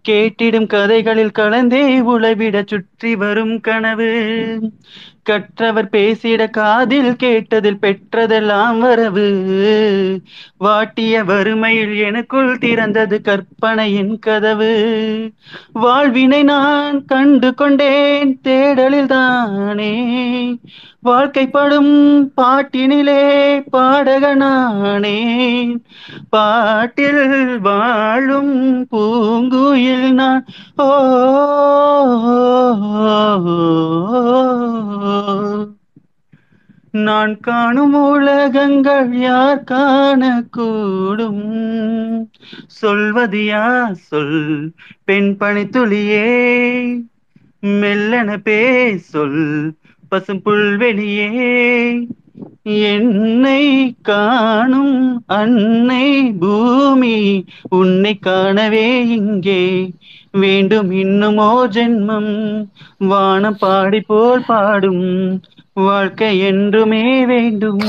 [0.02, 4.12] கேட்டிடும் கதைகளில் கலந்தே உளவிட சுற்றி வரும் கனவு.
[5.30, 9.30] கற்றவர் பேசிட காதில் கேட்டதில் பெற்றதெல்லாம் வரவு.
[10.60, 15.32] வாட்டிய வறுமையில் எனக்குள் திறந்தது கற்பனையின் கதவு.
[15.74, 20.58] வாழ்வினை நான் கண்டு கொண்டேன் தேடலில் தானே.
[21.06, 25.82] வாழ்க்கைப்படும் பாட்டினிலே பாடகனானேன்
[26.30, 30.46] பாட்டில் வாழும் பூங்குயில் நான்
[30.78, 30.90] ஓ
[36.92, 41.46] நான் காணும் உலகங்கள் யார் காணக்கூடும்?
[42.68, 44.74] சொல்வது யார் சொல்?
[45.06, 46.28] பெண் பணித்துளியே
[47.66, 49.76] மெல்லன பே சொல்.
[50.10, 51.30] பசும் புல்வெளியே
[52.64, 57.46] என்னை காணும் அன்னை பூமி.
[57.70, 59.94] உன்னை காணவே இங்கே
[60.44, 62.32] வேண்டும் இன்னுமோ ஜென்மம்.
[63.12, 65.06] வானம் பாடி போல் பாடும்
[65.86, 67.86] வாழ்க்கை என்றுமே வேண்டும்.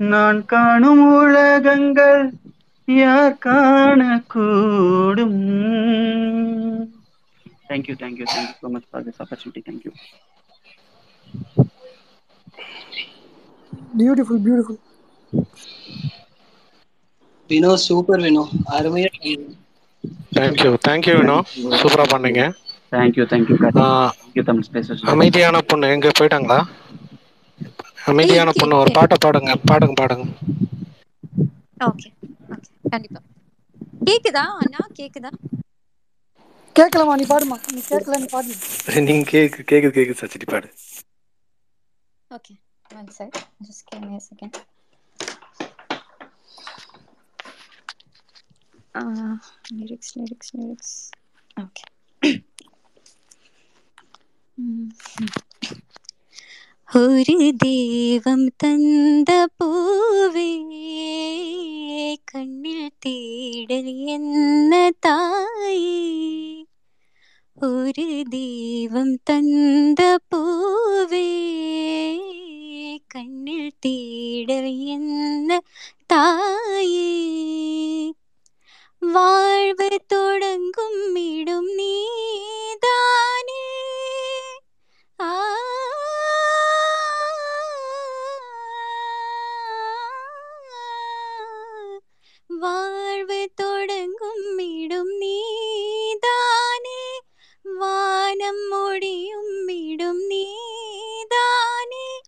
[0.00, 2.22] நான் காணும் உலகங்கள்
[2.88, 5.40] யார் காணக்கூடும்.
[7.70, 9.92] Thank you thank you thank you so much for this opportunity thank you
[14.00, 14.80] beautiful beautiful
[17.50, 18.44] Vino super Vino
[18.76, 19.10] அருமையா.
[20.36, 21.36] Thank you thank you Vino
[21.80, 22.42] சூப்பரா பண்ணீங்க.
[22.92, 23.86] Thank you thank you ah,
[24.18, 25.88] thank you Tamil spaces அமைதியான பொண்ணு.
[25.88, 26.58] எங்க போயிட்டாங்களா?
[28.04, 28.76] அமைதியான பொண்ணு.
[28.76, 29.54] ஒரு பாட்டை பாடுங்க.
[29.70, 30.26] பாடுங்க பாடுங்க.
[31.84, 32.08] ஓகே
[32.54, 33.20] ஓகே கண்டிப்பா.
[34.04, 34.80] கேக்குதா அண்ணா?
[34.98, 35.30] கேக்குதா?
[36.76, 37.56] கேட்கலாமா நீ பாடுமா.
[37.74, 38.52] நீ கேட்கல நீ பாடு.
[39.08, 40.20] நீங்க கேக்கு கேக்குது கேக்குது.
[40.22, 40.68] சச்சிடி பாடு.
[42.30, 42.54] Okay
[42.90, 44.50] one check just give me a
[48.94, 49.36] uh
[49.70, 50.92] lyrics lyrics lyrics.
[51.56, 51.88] Okay.
[56.88, 60.50] ஒரு தெய்வம் தந்த பூவே
[62.24, 66.00] கண்ணில் தேடல் என்ன தாயே
[67.58, 70.00] ஒரு தெய்வம் தந்த
[70.30, 71.28] பூவே
[73.06, 75.50] கண்ணில் தேடல் என்ன
[76.06, 77.08] தாயே
[79.00, 83.68] வாழ்வு தொடங்கும் இடும் நீதானே.
[92.46, 97.20] வாழ்வு தொடங்கும் இடும் நீதானே.
[97.62, 102.20] வானம் முடியும் இடும் நீதானே.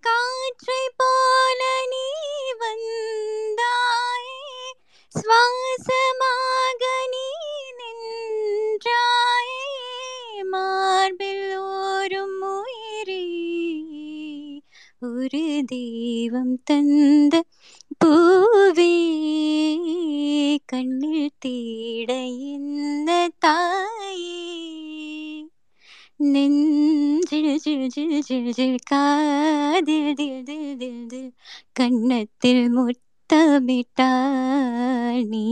[0.00, 2.06] காற்றை போல நீ
[2.58, 4.72] வந்தாயே.
[5.08, 5.99] சுவாச
[15.20, 17.34] ஒரு தெய்வம் தந்த
[18.04, 18.92] பூவே
[20.64, 22.10] கண்ணில் தேட
[22.46, 24.36] இந்த தாயே.
[26.32, 31.30] நெஞ்சில் ஜில் ஜில் ஜில் ஜில் காதில் தில் தில் தில் தில்
[31.72, 33.98] கன்னத்தில் முத்தமிட்டாள்
[35.28, 35.46] நீ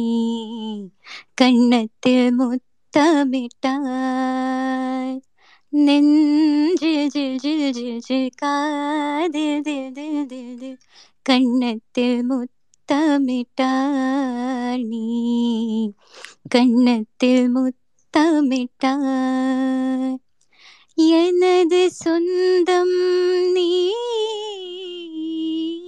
[1.35, 3.49] கண்ணத்தில் முத்தமிட்டாள்
[5.73, 10.79] நெஞ்சில் ஜில் ஜில் ஜில் ஜில் காதில் தில் தில் தில் தில்
[11.23, 15.93] கன்னத்தில் முத்தமிட்டாள் நீ.
[16.49, 20.19] கண்ணத்தில் முத்தமிட்டார்
[20.97, 22.97] எனது சொந்தம்
[23.53, 23.93] நீ.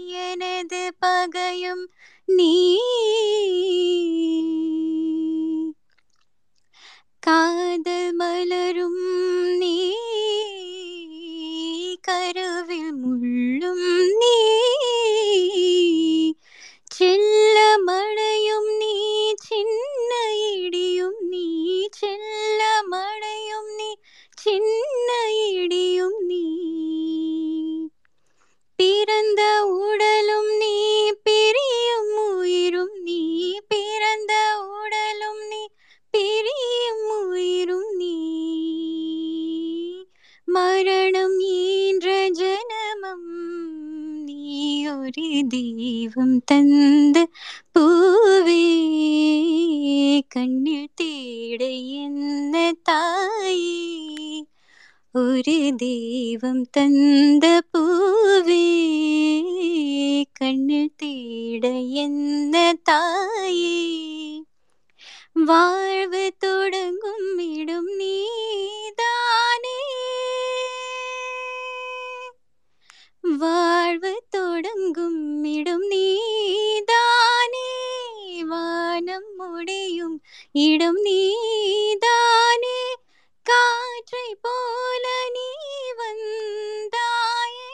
[0.08, 1.88] எனது பகையும்
[2.26, 2.78] நீ.
[7.22, 9.00] காதல் மலரும்
[9.58, 9.74] நீ
[12.04, 13.84] கருவில் முள்ளும்
[14.20, 14.36] நீ
[16.90, 18.94] செல்ல மழையும் நீ
[19.42, 20.12] சின்ன
[20.54, 21.46] இடியும் நீ
[21.92, 23.90] செல்ல மழையும் நீ
[24.38, 25.10] சின்ன
[25.52, 26.44] இடியும் நீ
[45.16, 47.26] ஒரு தெய்வம் தந்த
[47.78, 48.64] பூவே
[50.28, 54.44] கண்ணில் தேட என்ன தாயே?
[55.12, 58.64] ஒரு தெய்வம் தந்த பூவே
[60.32, 64.42] கண்ணில் தேட என்ன தாயே?
[65.32, 67.34] வாழ்வு தொடங்கும்
[73.22, 77.72] வாழ்வு தொடங்கும் இடம் நீதானே.
[78.44, 82.94] வானம் முடியும் இடம் நீதானே.
[83.42, 85.48] காற்றை போல நீ
[85.98, 87.68] வந்தாயே.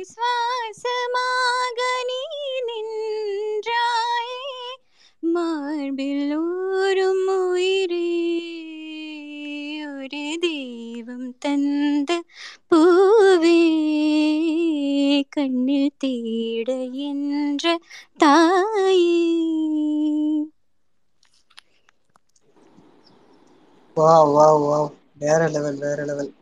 [0.00, 2.20] சுவாசமாக நீ
[2.66, 4.76] நின்றாயே.
[5.18, 8.40] மார்பில் ஊரும் உயிரே.
[9.96, 12.22] ஒரு தெய்வம் தந்த
[12.70, 13.91] பூவே.
[15.30, 16.68] கண்ணு தேட
[17.06, 17.64] என்ற
[18.18, 19.18] தாயே.
[23.96, 24.78] வா வா வா
[25.22, 26.32] வேற லெவல் வேற லெவல்.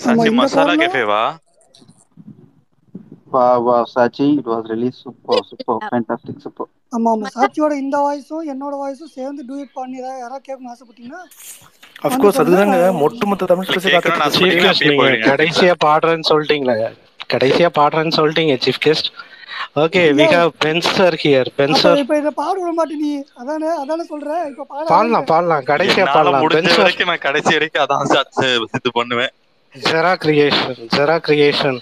[0.00, 1.22] சாச்சி மசாலா கெஃபேவா
[3.26, 6.66] Wow, wow, Sachi, it was really super, super, fantastic, super.
[6.92, 7.28] ஆமா ஆமா.
[7.32, 11.22] சாட்சியோட இந்த வாய்ஸும் என்னோட வாய்ஸும் சேர்ந்து டூயட் பண்ணி ஏதாவது யாராவது கேட்கணும்னு ஆசைப்பட்டீங்கன்னா
[12.06, 13.70] அஃப்கோர்ஸ் சொல்லுங்க அதுதாங்க ஒட்டுமொத்த தமிழ்
[14.94, 16.78] போயிடுங்க கடைசியா பாடுறேன்னு சொல்லிட்டீங்களே.
[17.30, 19.08] கடைசியா பாடுறேன்னு சொல்லிட்டீங்க chief guest
[19.82, 23.10] okay we have Spencer here Spencer இப்ப இதை பாட விட மாட்டே நீ.
[23.40, 25.64] அதானே அதானே சொல்ற இப்ப பாடாதன்னு பாடலாம் பாடலாம்.
[25.70, 26.44] கடைசியா பாடலாம்.
[26.44, 28.46] முடிஞ்ச வரைக்கும் நான் கடைசி வரைக்கும் அதான் சாச்சு
[28.78, 29.32] இது பண்ணுவேன்.
[29.72, 31.78] ஜெரா கிரியேஷன் ஜெரா கிரியேஷன்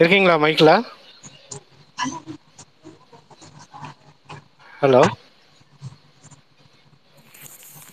[0.00, 0.70] இருக்கீங்களா மைக்ல
[4.80, 5.02] ஹலோ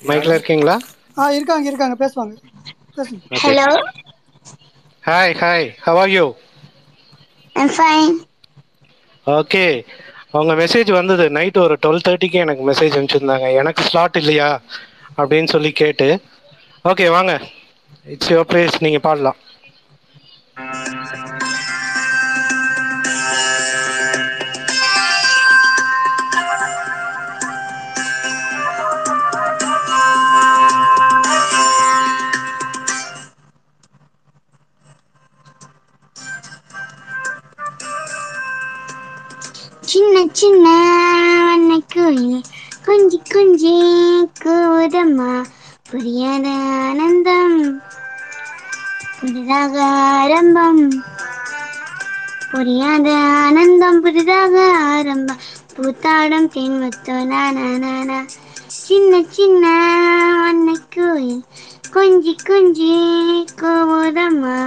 [0.08, 0.76] மைக்ல இருக்கீங்களா?
[1.18, 1.96] ஆ இருக்காங்க இருக்காங்க.
[2.02, 2.34] பேசுவாங்க.
[2.98, 3.22] பேசுங்க.
[3.36, 3.54] Okay
[5.06, 6.36] hi hi how are you
[7.56, 8.16] I'm fine.
[9.26, 9.86] Okay
[10.32, 11.30] உங்க மெசேஜ் வந்தது.
[11.30, 13.56] நைட் ஒரு டுவெல் தேர்ட்டிக்கு எனக்கு மெசேஜ் அனுப்பிச்சிருந்தாங்க.
[13.56, 14.62] எனக்கு ஸ்லாட் இல்லையா?
[15.18, 16.22] அப்படின்னு சொல்லி கேட்டு.
[16.86, 17.42] ஓகே வாங்க.
[18.06, 19.36] இட்ஸ் யுவர் பிளேஸ் நீங்க பாடலாம்.
[40.16, 40.68] சின்ன சின்ன
[41.46, 42.44] வண்ண கோயில்
[42.86, 43.74] கொஞ்சி கொஞ்சி
[44.44, 45.32] கூதம்மா
[45.90, 46.46] புரியாத
[46.84, 47.58] ஆனந்தம்
[49.18, 49.76] புதிதாக
[50.14, 50.82] ஆரம்பம்
[52.52, 53.10] புரியாத
[53.42, 54.56] ஆனந்தம் புதிதாக
[54.88, 55.44] ஆரம்பம்
[55.76, 58.20] பூத்தாடும் தென்வத்தோ நானா
[58.80, 59.66] சின்ன சின்ன
[60.40, 61.46] வண்ண கோயில்
[61.94, 62.94] கொஞ்சி கொஞ்சி
[63.60, 64.58] கூதம்மா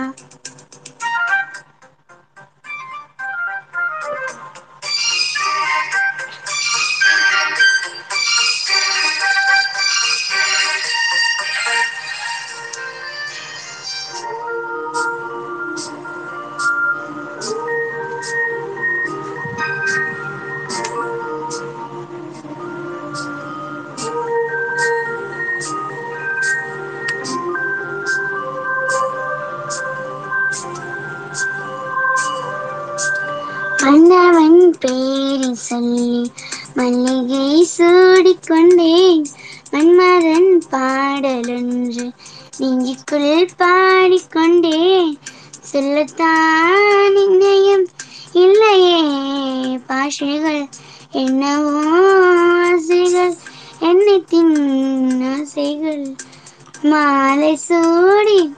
[57.49, 58.55] மாலை சூடி.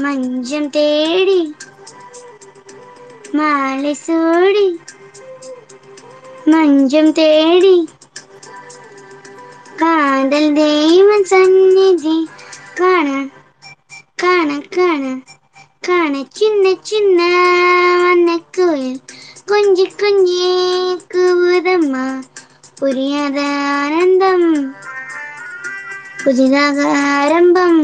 [0.00, 1.54] மஞ்சம் தேடி.
[3.32, 4.80] மாலை சூடி.
[6.44, 7.88] மஞ்சம் தேடி.
[9.76, 12.28] காதல் தெய்வ சந்நிதி.
[12.74, 13.26] காண
[14.16, 15.18] காண காண
[15.80, 16.24] காண.
[16.30, 17.18] சின்ன சின்ன
[18.04, 19.00] வண்ண கோயில்.
[19.46, 20.44] கொஞ்சி கொஞ்சி
[21.14, 22.22] கூதம்மா
[22.78, 23.38] புரியாத
[23.82, 24.46] ஆனந்தம்
[26.24, 26.78] புதிதாக
[27.16, 27.80] ஆரம்பம்.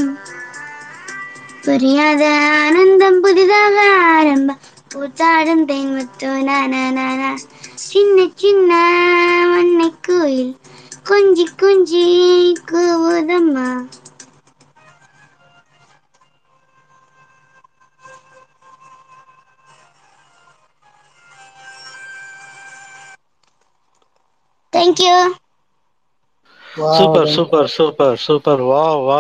[1.65, 2.23] புரியாத
[2.65, 3.77] ஆனந்தம் புதிதாக
[4.17, 4.61] ஆரம்பம்.
[4.95, 7.31] பூத்தாடும் தென்முத்தோ நானா
[7.89, 8.73] சின்ன சின்ன
[9.53, 10.57] மண்ணை கோயில்
[11.11, 12.05] கொஞ்சி கொஞ்சி
[12.71, 13.69] கூவுதம்மா.
[24.73, 25.15] Thank you
[26.97, 29.19] super super super super வா வா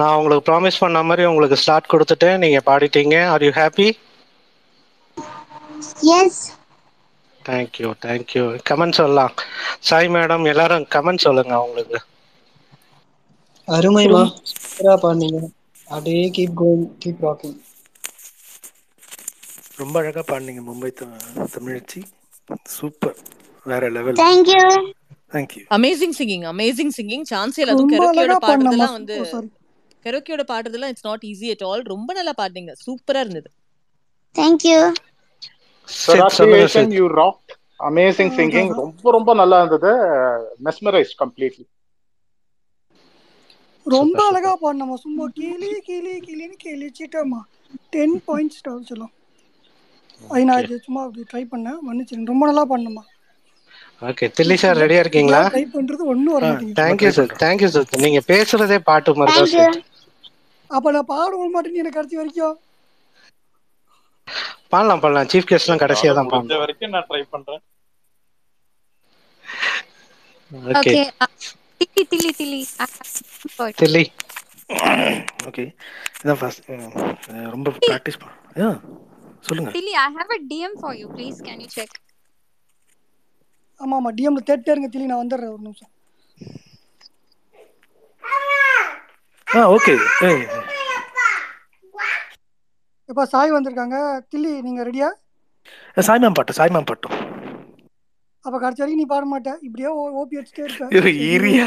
[0.00, 3.16] நான் உங்களுக்கு ப்ராமிஸ் பண்ண மாதிரி உங்களுக்கு ஸ்லாட் கொடுத்துட்டேன் நீங்க பாடிட்டீங்க.
[3.32, 3.88] Are you happy
[6.16, 6.42] yes
[7.42, 9.34] thank you thank you comment சொல்லலாம்.
[9.88, 11.98] சாய் மேடம் எல்லாரும் கமெண்ட் சொல்லுங்க அவங்களுக்கு
[13.68, 15.40] அருமைமா சூப்பரா பாடுனீங்க.
[15.88, 17.58] அப்படியே கீப் கோயிங் கீப் ராக்கிங்
[19.80, 20.90] ரொம்ப அழகா பாடினீங்க மும்பை
[21.54, 22.00] தமிழச்சி
[22.76, 23.18] சூப்பர்
[23.66, 24.62] வேற level thank you
[25.34, 29.48] thank you amazing singing amazing singing சான்ஸே இல்ல அதுவும் கெரோக்கியோட பாடுறதெல்லாம் வந்து சாரி
[30.04, 32.72] கெரோக்கியோட பாடுறதெல்லாம் it's not easy at all ரொம்ப நல்லா பாடுனீங்க.
[32.86, 33.48] சூப்பரா இருந்தது.
[35.88, 37.50] சொல்லுங்க Congratulations, Sid you rocked.
[37.80, 38.68] Amazing singing.
[38.80, 39.90] ரொம்ப ரொம்ப நல்லா இருந்தது.
[40.66, 41.64] மெஸ்மரைஸ் கம்ப்ளீட்லி
[43.86, 47.40] ரொம்ப அழகா பாடினம்மா சும்மா கிளி கிளி கிளின்னு கிழிச்சிட்டம்மா
[47.94, 49.12] டென் பாயிண்ட்ஸ் சொல்லலாம்
[50.30, 51.78] அது நான் சும்மா அப்படி ட்ரை பண்ணேன்.
[51.88, 52.32] மன்னிச்சிருங்க.
[52.32, 53.04] ரொம்ப நல்லா பண்ணம்மா
[54.02, 55.40] ஓகே தில்லி சார் ரெடியா இருக்கீங்களா?
[55.52, 56.76] ட்ரை பண்றது ஒன்றும் வர மாட்டேங்குது.
[56.80, 59.78] தேங்க்யூ ட்ரை சார் பண்றோம் தேங்க்யூ சார் நீங்க பேசுறதே பாட்டு மாதிரி சார்
[60.70, 62.56] அப்ப நான் பாட விட மாட்டேன்னு எனக்கு கடைசி வரைக்கும்.
[64.72, 65.28] பாடலாம் பாடலாம்.
[65.32, 66.62] சீஃப் கெஸ்ட்லாம் கடைசியா தான் பாடணும்.
[66.64, 67.62] வரைக்கும் நான் ட்ரை பண்றேன்.
[70.72, 71.28] Okay uh,
[72.84, 72.92] one
[73.56, 73.76] for you.
[73.80, 74.04] Tilly.
[75.48, 75.64] Okay
[76.22, 76.62] இதான் ஃபர்ஸ்ட்
[77.54, 78.68] ரொம்ப ப்ராக்டிஸ் பண்ண
[79.48, 79.70] சொல்லுங்க.
[79.76, 81.06] Tilly, I have a DM for you.
[81.16, 81.90] Please, can you check?
[83.80, 85.92] ஆமா ஆமா டிஎம்ல தேட்டே இருங்க திலி நான் வந்துடுறேன் ஒரு நிமிஷம்.
[89.46, 89.94] ஆ ஓகே.
[93.08, 93.96] இப்ப சாய் வந்திருக்காங்க.
[94.30, 95.08] தில்லி நீங்க ரெடியா?
[96.06, 97.16] சாய் மேம் பாட்டு சாய் மேம் பாட்டும்.
[98.44, 101.66] அப்ப கடைசி வரைக்கும் நீ பாட மாட்ட இப்படியே ஓ- ஓபி அடிச்சுட்டே இருப்ப ஐயோ, ஈரியா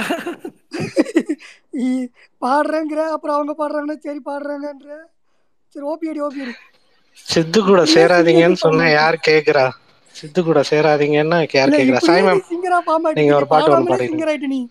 [1.84, 2.10] இ-
[2.42, 4.90] பாடுறேங்கிற அப்புறம் அவங்க பாடுறாங்கன்னா சரி பாடுறாங்கன்ற.
[5.76, 6.54] சரி ஓபி அடி ஓபி அடி.
[7.28, 9.66] சித்து கூட சேராதீங்கன்னு சொன்னா யார் கேக்குறா?
[10.20, 12.42] சித்து கூட சேராதீங்கன்னா யார் கேக்குறா சாய் மேம்
[13.20, 14.12] நீங்க ஒரு பாட்டு ஒன்று பாடிடுங்க.
[14.14, 14.62] சிங்கர் ஆயிட்டு நீ.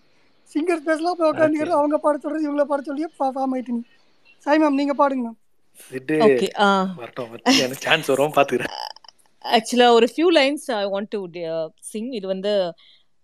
[0.51, 3.81] சிங்கர் பேசலாம் போய் உட்காந்துக்கிறது அவங்க பாட சொல்றது இவங்கள பாட சொல்லியே ஃபார்ம் ஆயிட்டு நீ.
[4.45, 5.37] சாய் மேம் நீங்க பாடுங்க மேம்
[5.89, 6.15] சிட்டு.
[6.27, 6.69] ஓகே ஆ.
[7.01, 7.33] வரட்டும்
[7.63, 8.73] எனக்கு சான்ஸ் வரும் பாத்துக்கிறேன்.
[9.45, 11.19] ஆக்சுவலா ஒரு few lines I want to
[11.91, 12.51] sing இது வந்து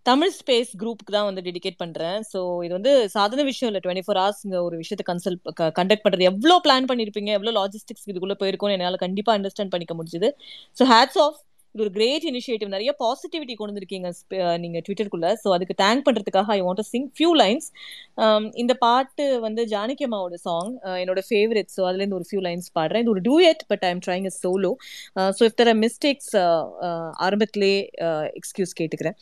[0.05, 2.17] தமிழ் ஸ்பேஸ் குரூப்புக்கு தான் வந்து டெடிகேட் பண்றேன்.
[2.31, 3.81] ஸோ இது வந்து சாதாரண விஷயம் இல்லை.
[3.85, 5.41] டுவெண்ட்டி ஃபோர் ஹவர்ஸ் இங்க ஒரு விஷயத்தை கன்சல்ட்
[5.79, 6.29] கண்டக்ட் பண்றது.
[6.31, 7.31] எவ்வளோ பிளான் பண்ணிருப்பீங்க?
[7.37, 10.29] எவ்வளோ லாஜிஸ்டிக்ஸ் இதுக்குள்ள போயிருக்கோம்னு என்னால் கண்டிப்பா அண்டர்ஸ்டாண்ட் பண்ணிக்க முடிஞ்சுது.
[10.77, 11.39] ஸோ ஹேட்ஸ் ஆஃப்
[11.75, 14.09] இது ஒரு கிரேட் இனிஷியேட்டிவ் நிறைய பாசிட்டிவிட்டி கொண்டு வந்திருக்கீங்க
[14.63, 17.67] நீங்க ட்விட்டருக்குள்ள ஸோ அதுக்கு தேங்க் பண்றதுக்காக I want to sing few lines
[18.61, 20.69] இந்த பாட்டு வந்து ஜானகி அம்மாவோட சாங்
[21.01, 23.03] என்னோட ஃபேவரட் ஸோ அதுலேருந்து ஒரு ஃபியூ லைன்ஸ் பாடுறேன்.
[23.05, 24.71] இது ஒரு duet but I am trying a solo
[25.39, 26.31] so if there mistakes
[27.27, 27.73] ஆரம்பத்திலே
[28.39, 29.17] எக்ஸ்கியூஸ் கேட்டுக்கிறேன்.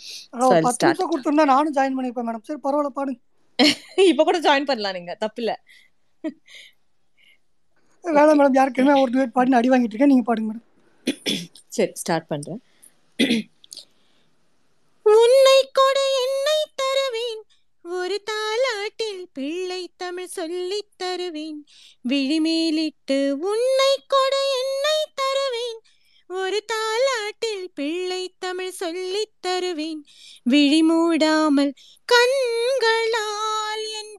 [0.73, 3.19] ஸ்டார்ட் நிமிஷம் கொடுத்துருந்தா நானும் ஜாயின் பண்ணிருப்பேன் மேடம் சரி பரவாயில்ல பாடுங்க.
[4.11, 5.11] இப்போ கூட ஜாயின் பண்ணலாம் நீங்க.
[5.23, 5.51] தப்பில்ல.
[8.05, 10.13] வேணாம் மேடம் யாருக்குமே ஒரு duet பாடி நான் அடி வாங்கிட்டு இருக்கேன்.
[10.13, 10.67] நீங்க பாடுங்க மேடம்
[11.67, 12.63] சரி ஸ்டார்ட் பண்றேன்.
[15.03, 17.43] உன்னை கொட என்னை தருவேன்.
[17.83, 21.65] ஒரு தாலாட்டில் பிள்ளை தமிழ் சொல்லித் தருவேன்.
[22.09, 25.81] விழிமேலிட்டு உன்னை கொட என்னை தருவேன்.
[26.27, 30.05] ஒரு தாலாட்டில் பிள்ளை தமிழ் சொல்லித் தருவேன்.
[30.43, 31.73] விழி மூடாமல்
[32.05, 34.17] கண்களால் என்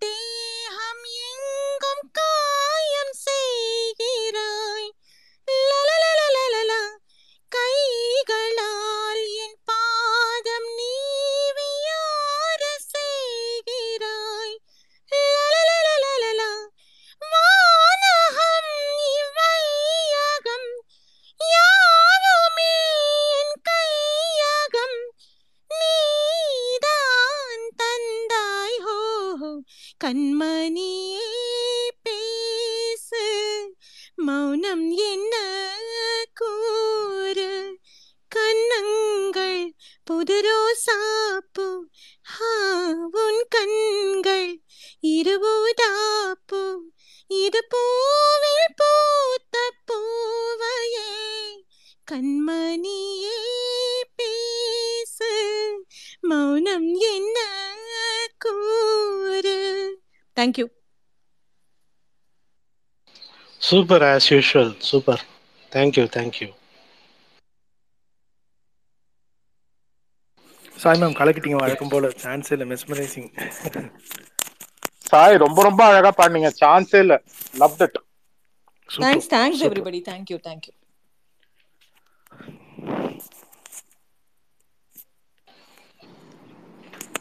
[30.14, 31.22] கண்மணியே
[32.02, 33.22] பேசு
[34.18, 35.34] மௌனம் என்ன
[36.34, 37.48] கூறு?
[38.32, 39.58] கண்ணங்கள்
[40.06, 41.66] புதுரோ சாப்பு
[42.26, 42.52] ஹா,
[43.22, 44.48] உன் கண்கள்
[45.14, 46.62] இருபூதாப்பூ
[47.40, 47.83] இது போ
[60.44, 60.66] thank you
[63.60, 65.22] super as usual super
[65.72, 66.48] thank you thank you
[70.76, 71.58] Sai ma'am கலக்கிட்டீங்க.
[71.60, 73.28] வழக்கம் போல சான்ஸ் இல்லை மெஸ்மரைசிங்
[75.04, 76.50] சாய் ரொம்ப ரொம்ப அழகா பாடுனீங்க.
[76.60, 77.14] சான்ஸே இல்ல.
[77.60, 77.98] Love it
[78.88, 80.74] thanks thanks everybody thank you thank you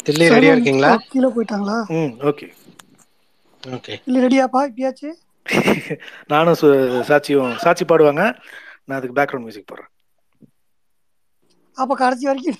[0.05, 0.91] Tilly Sai ரெடியா மேம் இருக்கீங்களா?
[1.11, 1.77] கீழே போயிட்டாங்களா?
[1.93, 2.47] ம் ஓகே
[3.67, 4.01] ஓகே.
[4.05, 5.09] இல்ல ரெடியாப்பா இப்பயாச்சு?
[6.27, 8.39] நானும் சு- சாட்சியும் சாட்சி பாடுவாங்க.
[8.85, 9.89] நான் அதுக்கு பேக்ரவுண்ட் மியூசிக் போடுறேன்.
[11.73, 12.57] அப்ப கடைசி வரைக்கும்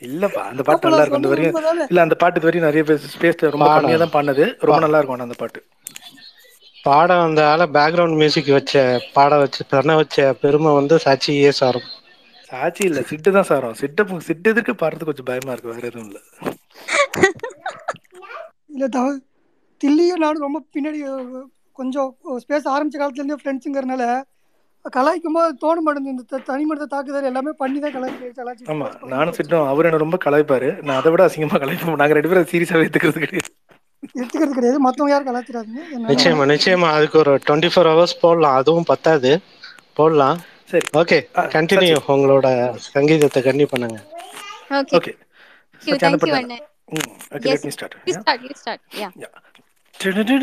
[0.00, 1.22] இல்லப்பா அந்த பாட்டு நல்லா இருக்கும்.
[1.22, 3.66] அந்த வரையும் இல்ல அந்த பாட்டு இது வரையும் நிறைய பேர் ஸ்பேஸ் ரொம்ப.
[3.74, 4.56] கம்மியா தான் பாடினது.
[4.58, 5.64] ரொம்ப நல்லா இருக்கும் அந்த பாட்டு.
[6.82, 11.88] பாட வந்த ஆள பேக்ரவுண்ட் மியூசிக் வச்ச பாட வச்சு பண்ண வச்ச பெருமை வந்து சாட்சி ஏ சாரும்.
[12.50, 13.76] சாட்சி இல்ல சிட்டு தான் சாரம்.
[13.80, 16.18] சிட்டு சிட்டு எதுக்கு பாடுறது கொஞ்சம் பயமா இருக்கு வேற எதுவும் இல்ல.
[18.74, 19.06] இல்ல தவ
[19.80, 21.00] தில்லியும் நானும் ரொம்ப பின்னாடி
[21.78, 22.08] கொஞ்சம்
[22.42, 24.04] ஸ்பேஸ் ஆரம்பிச்ச காலத்துல இருந்தே ஃப்ரெண்ட்ஸுங்கிறனால
[24.94, 28.66] கலாய்க்கும் போது தோண மாட்டேங்குது இந்த தனி மனித தாக்குதல் எல்லாமே பண்ணி தான் கலாய்ச்சி.
[28.72, 30.68] ஆமா நானும் சிட்டும் அவர் என்ன ரொம்ப கலாய்ப்பாரு.
[30.86, 33.50] நான் அதை விட அசிங்கமா கலாய்ப்போம் நாங்க ரெண்டு பேரும் சீரியஸாவே எடுத்துக்கிறது கிடையாது.
[34.14, 34.78] எடுத்துக்கிறது கிடையாது.
[34.86, 35.82] மத்தவங்க யாரும் கலாய்ச்சிடாதீங்க.
[36.12, 36.90] நிச்சயமா நிச்சயமா.
[36.96, 38.58] அதுக்கு ஒரு டுவெண்ட்டி ஃபோர் ஹவர்ஸ் போடலாம்.
[38.60, 39.32] அதுவும் பத்தாது.
[39.98, 40.38] போடலாம்.
[40.70, 41.18] சரி ஓகே
[41.54, 42.46] கண்டினியூ உங்களோட
[42.92, 43.98] சங்கீதத்தை கண்டி பண்ணுங்க.
[44.98, 45.12] Okay
[46.02, 46.58] thank you, Anna.
[47.36, 48.80] Okay let me start you start, you start.
[49.02, 49.12] Yeah.
[50.00, 50.36] கொல்லாதே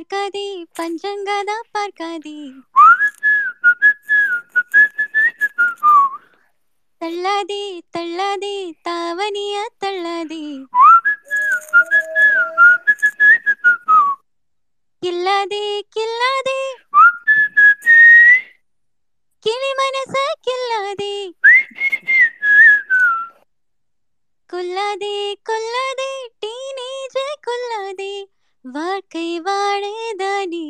[0.00, 0.44] பார்க்காதே
[0.78, 2.36] பஞ்சங்கதா பார்க்காதே.
[7.00, 7.64] தள்ளாதே
[7.96, 8.54] தள்ளாதே
[8.86, 10.40] தாவணியா தள்ளாதே.
[15.02, 15.62] கில்லாதே
[15.96, 16.58] கில்லாதே
[19.42, 20.14] கிளி மனச
[20.48, 21.14] கில்லாதே
[24.50, 25.16] கொல்லாதே
[25.50, 27.16] கொல்லாதே டீனேஜ
[27.48, 28.12] கொல்லாதே
[28.64, 30.66] வாழ்க்கை வாழேதானே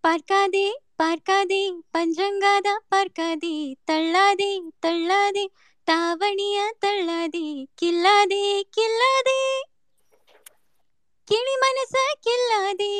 [0.00, 5.44] பார்க்காதே பார்க்காதே பஞ்சங்காதா பார்க்காதே தள்ளாதே தள்ளாதே
[5.86, 9.40] தாவணியா தள்ளாதே கில்லாதே கில்லாதே.
[11.28, 11.94] கிளி மனச
[12.28, 12.92] கில்லாதே.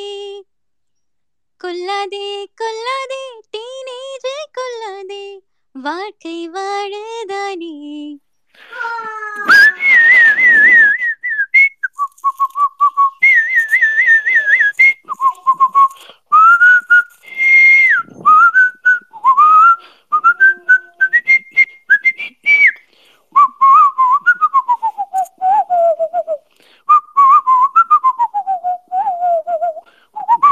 [1.65, 5.25] கொல்லாதே கொல்லாதே டீனேஜ கொல்லாதே.
[5.75, 7.75] வாழ்க்கை வாழதானே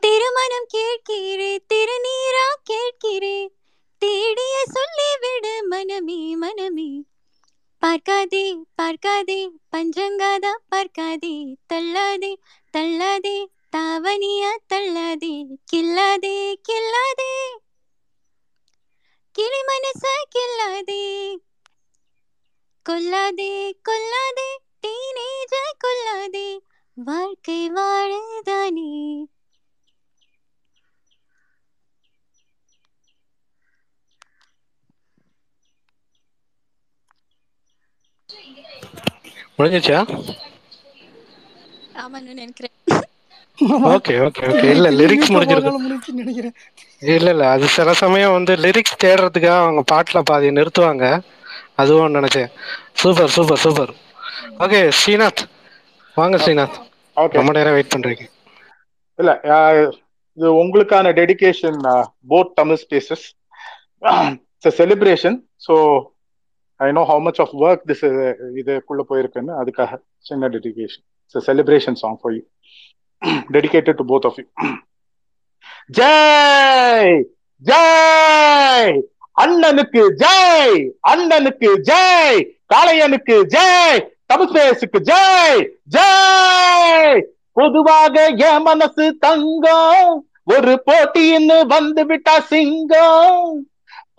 [0.00, 3.36] திருமணம் கேட்கிறே திருநீரா கேட்கிறே.
[3.98, 6.90] தேடிய சொல்லி விடு மனமே மனமே.
[7.82, 8.44] பார்க்காதே
[8.74, 9.40] பார்க்காதே
[9.72, 11.34] பஞ்சங்காதா பார்க்காதே.
[11.66, 12.32] தள்ளாதே
[12.76, 13.36] தள்ளாதே
[13.76, 15.34] தாவணியா தள்ளாதே.
[15.72, 16.38] கில்லாதே
[16.68, 17.34] கில்லாதே
[19.32, 21.04] கிளி மனச கில்லாதே
[22.88, 23.52] கொல்லாதே
[23.88, 24.48] கொல்லாதே
[24.82, 25.52] டீனேஜ
[25.84, 26.48] கொல்லாதே
[26.94, 28.90] வாழ்க்கை வாழதானே.
[39.56, 39.98] முடிஞ்சிச்சா
[42.02, 42.74] ஆமான்னு நினைக்கிறேன்.
[43.88, 46.56] ஓகே ஓகே ஓகே இல்ல லிரிக்ஸ் முடிஞ்சிருக்கு முடிஞ்சுன்னு நினைக்கிறேன்.
[47.10, 47.44] இல்ல இல்ல.
[47.54, 51.04] அது சில சமயம் வந்து லிரிக்ஸ் தேடுறதுக்காக அவங்க பாட்டுல பாதி நிறுத்துவாங்க.
[51.80, 52.50] அதுவும் நினைச்சேன்.
[53.00, 53.92] Super super super
[54.64, 55.42] okay Srinath
[56.16, 56.78] வாங்க ஸ்ரீநாத்
[57.16, 58.24] ஓகே ரொம்ப நேரம் வெயிட் பண்றீங்க.
[59.18, 59.30] இல்ல
[60.38, 61.78] இது உங்களுக்கான dedication
[62.30, 63.26] both Tamil spaces
[64.56, 65.74] it's celebration so
[66.80, 68.04] I know how much of work this
[68.60, 72.40] இதுக்குள்ள போயிருக்குன்னு அதுக்காக சின்ன dedication it's celebration song for you
[73.52, 74.46] dedicated to both of you
[75.98, 77.22] Jai
[77.64, 79.00] Jai
[79.42, 80.78] அண்ணனுக்கு ஜெய்
[81.08, 82.40] அண்ணனுக்கு ஜெய்
[82.74, 84.00] காளையனுக்கு ஜெய்
[84.34, 85.62] தமிழ்பேசுக்கு ஜெய்
[85.96, 87.20] ஜெய்
[87.52, 90.26] பொதுவாக என் மனசு தங்கம்.
[90.44, 93.69] ஒரு போட்டின்னு வந்து விட்டா சிங்கம்.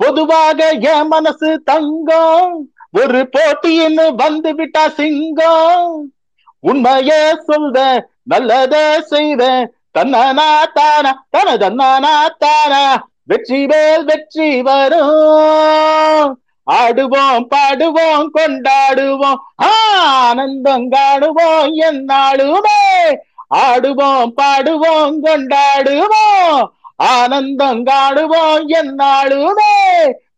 [0.01, 2.67] பொதுவாக என் மனசு தங்கம்.
[2.91, 6.11] ஒரு போட்டின்னு வந்து விட்டா சிங்கம்.
[6.59, 9.73] உண்மையே சொல்ற நல்லதே செய்வேன்.
[9.99, 13.09] தன்னானா தானா தன தன்னானா தானா.
[13.23, 16.41] வெற்றி மேல் வெற்றி வரும்.
[16.71, 19.35] ஆடுவோம் பாடுவோம் கொண்டாடுவோம்.
[19.55, 23.13] ஆனந்தம் காணுவோம் என்னாலுமே.
[23.55, 26.67] ஆடுவோம் பாடுவோம் கொண்டாடுவோம்.
[27.09, 29.73] ஆனந்தம் காணுவோம் என்னாலுமே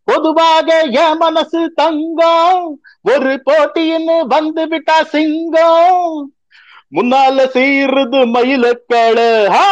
[0.03, 0.69] பொதுவாக
[1.01, 2.63] என் மனசு தங்கம்.
[3.05, 6.07] ஒரு போட்டின்னு வந்து விட்டா சிங்கம்.
[6.91, 9.67] முன்னால சீருது மயிலக்காளு ஹா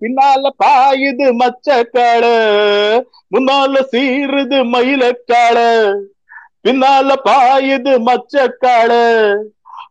[0.00, 2.34] பின்னால பாயுது மச்சக்காளு
[3.34, 5.68] முன்னால சீருது மயிலக்காளு
[6.62, 9.02] பின்னால பாயுது மச்சக்காளு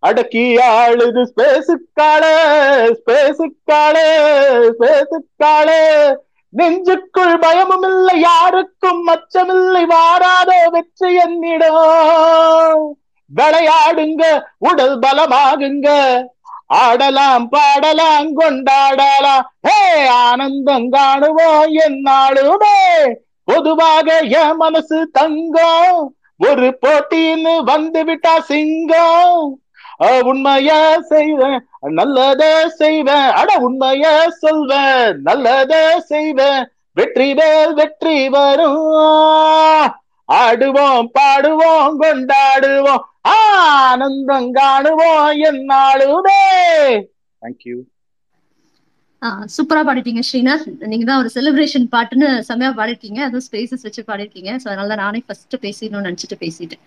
[0.02, 2.34] அடக்கி ஆளுது ஸ்பேசுக்காளு
[3.00, 4.06] ஸ்பேசுக்காளு
[4.70, 5.80] ஸ்பேசுக்காளு
[6.58, 12.98] நெஞ்சுக்குள் பயமும் இல்லை யாருக்கும் அச்சமில்லை வாராத வெற்றி என்னிடம்.
[13.36, 15.90] விளையாடுங்க உடல் பலமாகுங்க.
[16.68, 19.42] ஆடலாம் பாடலாம் கொண்டாடலாம்.
[19.62, 26.16] ஹே ஆனந்தம் காணுவோம் என்னாலுமே பொதுவாக என் மனசு தங்கம்.
[26.38, 29.62] ஒரு போட்டின்னு வந்து விட்டா சிங்கம்.
[30.32, 30.80] உண்மையா
[31.12, 31.60] செய்வேன்.
[32.00, 33.30] நல்லதே செய்வேன்.
[33.40, 35.18] அட உண்மையா சொல்வேன்.
[35.28, 36.62] நல்லதே செய்வேன்.
[36.98, 38.88] வெற்றி மேல் வெற்றி வரும்.
[40.30, 43.04] ஆடுவோம் பாடுவோம் கொண்டாடுவோம்.
[43.36, 46.42] ஆனந்தம் காணுவோம் என்னாலுமே
[47.42, 47.78] தேங்க்யூ
[49.54, 50.68] சூப்பரா பாடிட்டீங்க ஸ்ரீநாத்.
[50.92, 53.20] நீங்க தான் ஒரு செலிப்ரேஷன் பாட்டுன்னு செம்மையா பாடிருக்கீங்க.
[53.28, 54.52] அதுவும் ஸ்பேசஸ் வச்சு பாடிருக்கீங்க.
[54.62, 56.84] ஸோ அதனால நானே ஃபர்ஸ்ட் பேசிடணும்னு நினைச்சிட்டு பேசிட்டேன்.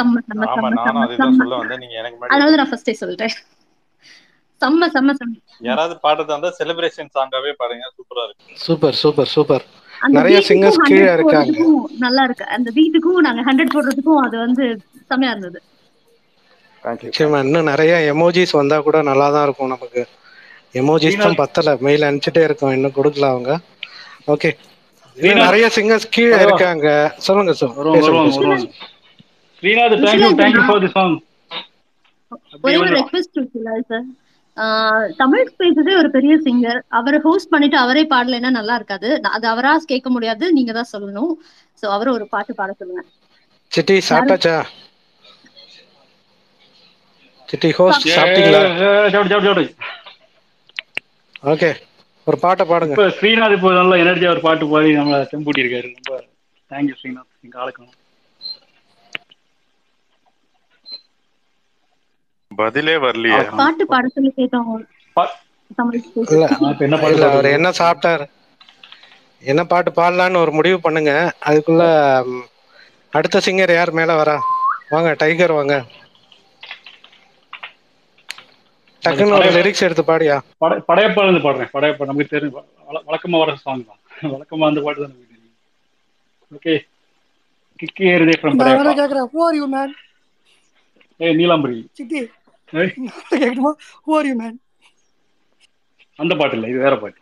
[0.00, 3.34] செம்ம செம்ம தான் நான் ஃபர்ஸ்டே சொல்லிட்டேன்
[4.60, 5.34] செம்ம செம்ம செம்ம.
[5.68, 8.56] யாராவது பாடுறதா இருந்தா செலிப்ரேஷன் சாங்காவே பாருங்க சூப்பரா இருக்கு.
[8.64, 9.64] Super super super.
[10.16, 11.54] நிறைய சிங்கர்ஸ் கீழே இருக்காங்க.
[12.04, 12.44] நல்லா இருக்கு.
[12.56, 14.64] அந்த பீட்டுக்கும் நாங்க ஹண்ட்ரட் போடுறதுக்கும் அது வந்து
[15.10, 15.60] செம்மையா இருந்தது.
[17.04, 20.02] நிச்சயமா இன்னும் நிறைய எமோஜிஸ் வந்தா கூட நல்லா தான் இருக்கும் நமக்கு.
[20.80, 21.74] எமோஜிஸ் தான் பத்தல.
[21.86, 22.74] மெயில் அனுப்பிச்சிட்டே இருக்கோம்.
[22.76, 23.50] இன்னும் கொடுக்கல அவங்க.
[24.34, 24.50] ஓகே
[25.44, 26.86] நிறைய சிங்கர்ஸ் கீழே இருக்காங்க.
[27.26, 27.74] சொல்லுங்க சார்
[29.60, 31.16] ஸ்ரீநாத் தேங்க்யூ விஷயம் தேங்க்யூ என்னன்னா ஃபார் தி சாங்
[32.64, 34.06] ஒரே ஒரு ரெக்வெஸ்ட் இருக்குல்ல சார்
[35.20, 39.08] தமிழ் ஸ்பேஸஸே ஒரு பெரிய சிங்கர் அவரை ஹோஸ்ட் பண்ணிட்டு அவரே பாடலைன்னா நல்லா இருக்காது.
[39.22, 41.32] நான் அது அவரா கேட்க முடியாது நீங்க தான் சொல்லணும்.
[41.80, 43.02] சோ அவரை ஒரு பாட்டு பாட சொல்லுங்க.
[43.72, 44.56] சிட்டி சாப்பிட்டாச்சா?
[47.52, 48.62] சிட்டி ஹோஸ்ட் சாப்பிட்டீங்களா?
[51.52, 51.70] ஓகே
[52.26, 53.06] ஒரு பாட்டை பாடுங்க.
[53.20, 56.12] ஸ்ரீநாத் இப்போ நல்லா எனர்ஜியா ஒரு பாட்டு பாடி நம்மள தெம்பூட்டி இருக்காரு ரொம்ப
[56.70, 57.32] தேங்க்யூ ஸ்ரீநாத்.
[57.44, 57.96] நீங்க ஆளுக்கணும்.
[62.50, 63.40] பதிலே வரலையே.
[63.56, 64.70] பாட்டு பாட சொல்லி கேட்டோம்.
[67.28, 68.24] அவர் என்ன சாப்பிட்டாரு?
[69.42, 71.12] என்ன பாட்டு பாடலான்னு ஒரு முடிவு பண்ணுங்க.
[71.46, 71.84] அதுக்குள்ள
[73.12, 74.36] அடுத்த சிங்கர் யார் மேல வரா?
[74.88, 75.74] வாங்க டைகர் வாங்க.
[79.02, 80.36] டக்குன்னு ஒரு படைய லிரிக்ஸ் எடுத்து பாடியா?
[80.58, 81.70] பட படையப்பா இருந்து பாடுறேன்.
[81.74, 82.56] படையப்பா நமக்கு தெரியும்.
[82.88, 84.00] வழ- வழக்கமா வர சாங் தான்.
[84.34, 85.56] வழக்கமா அந்த பாட்டு தான் நமக்கு தெரியும்.
[86.52, 86.74] ஓகே
[87.80, 88.92] கிக்கி ஏறுதே ஃப்ரம் படையப்பா.
[89.00, 89.94] கேட்குறேன் ஹூ ஆர் யூ மேன்
[91.20, 91.78] ஏய் நீலாம்பரி.
[91.92, 92.18] சிட்டி
[92.72, 93.72] கேட்கணுமா
[94.06, 94.58] ஹூ ஆர் யூ மேன்
[96.18, 97.20] அந்த பாட்டு இல்ல இது வேற பாட்டு.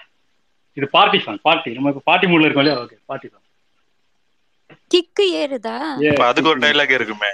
[0.76, 2.80] இது பார்ட்டி சாங் பார்ட்டி நமக்கு பார்ட்டி மூட்ல இருக்கோம் இல்லையா?
[2.84, 3.44] ஓகே பார்ட்டி சாங்
[4.92, 5.76] கிக்கு ஏறுதா?
[6.06, 7.30] இப்ப அதுக்கு ஒரு டைலாக் இருக்குமே.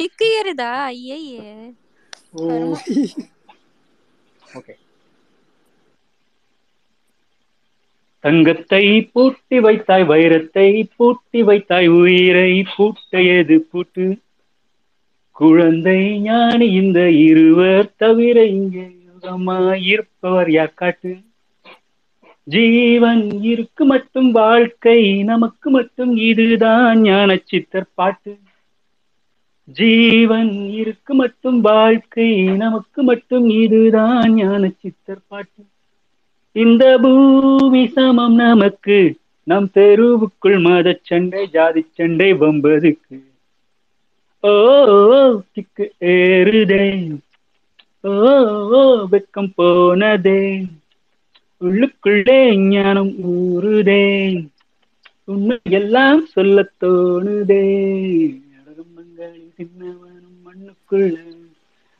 [0.00, 0.70] கிக்கு ஏறுதா?
[0.92, 1.18] ஐயே
[4.58, 4.74] ஓகே
[8.24, 8.82] தங்கத்தை
[9.14, 14.06] பூட்டி வைத்தாய் வைரத்தை பூட்டி வைத்தாய் உயிரை பூட்டையது பூட்டு?
[15.36, 21.12] குழந்தை ஞானி இந்த இருவர் தவிர இங்கே யுகமாயிருப்பவர் யார் காட்டு?
[22.44, 28.38] ஜீவன் இருக்கு மட்டும் வாழ்க்கை நமக்கு மட்டும் இதுதான் ஞான சித்தர் பாட்டு.
[29.64, 35.62] ஜீவன் இருக்கு மட்டும் வாழ்க்கை நமக்கு மட்டும் இதுதான் ஞான சித்தர் பாட்டு.
[36.52, 43.16] இந்த பூமி சமம் நமக்கு நம் தெருவுக்குள் மத சண்டை ஜாதி சண்டை வம்பதுக்கு
[44.46, 47.16] ஓ திக்கு ஏறுதே.
[48.02, 50.66] ஓ வெக்கம் போனதே.
[51.60, 54.46] உள்ளுக்குள்ளே ஞானம் ஊறுதே.
[55.24, 57.64] உண்மை எல்லாம் சொல்ல தோணுதே.
[58.58, 61.16] அடகம்பங்காளி தின்னவனும் மண்ணுக்குள்ள.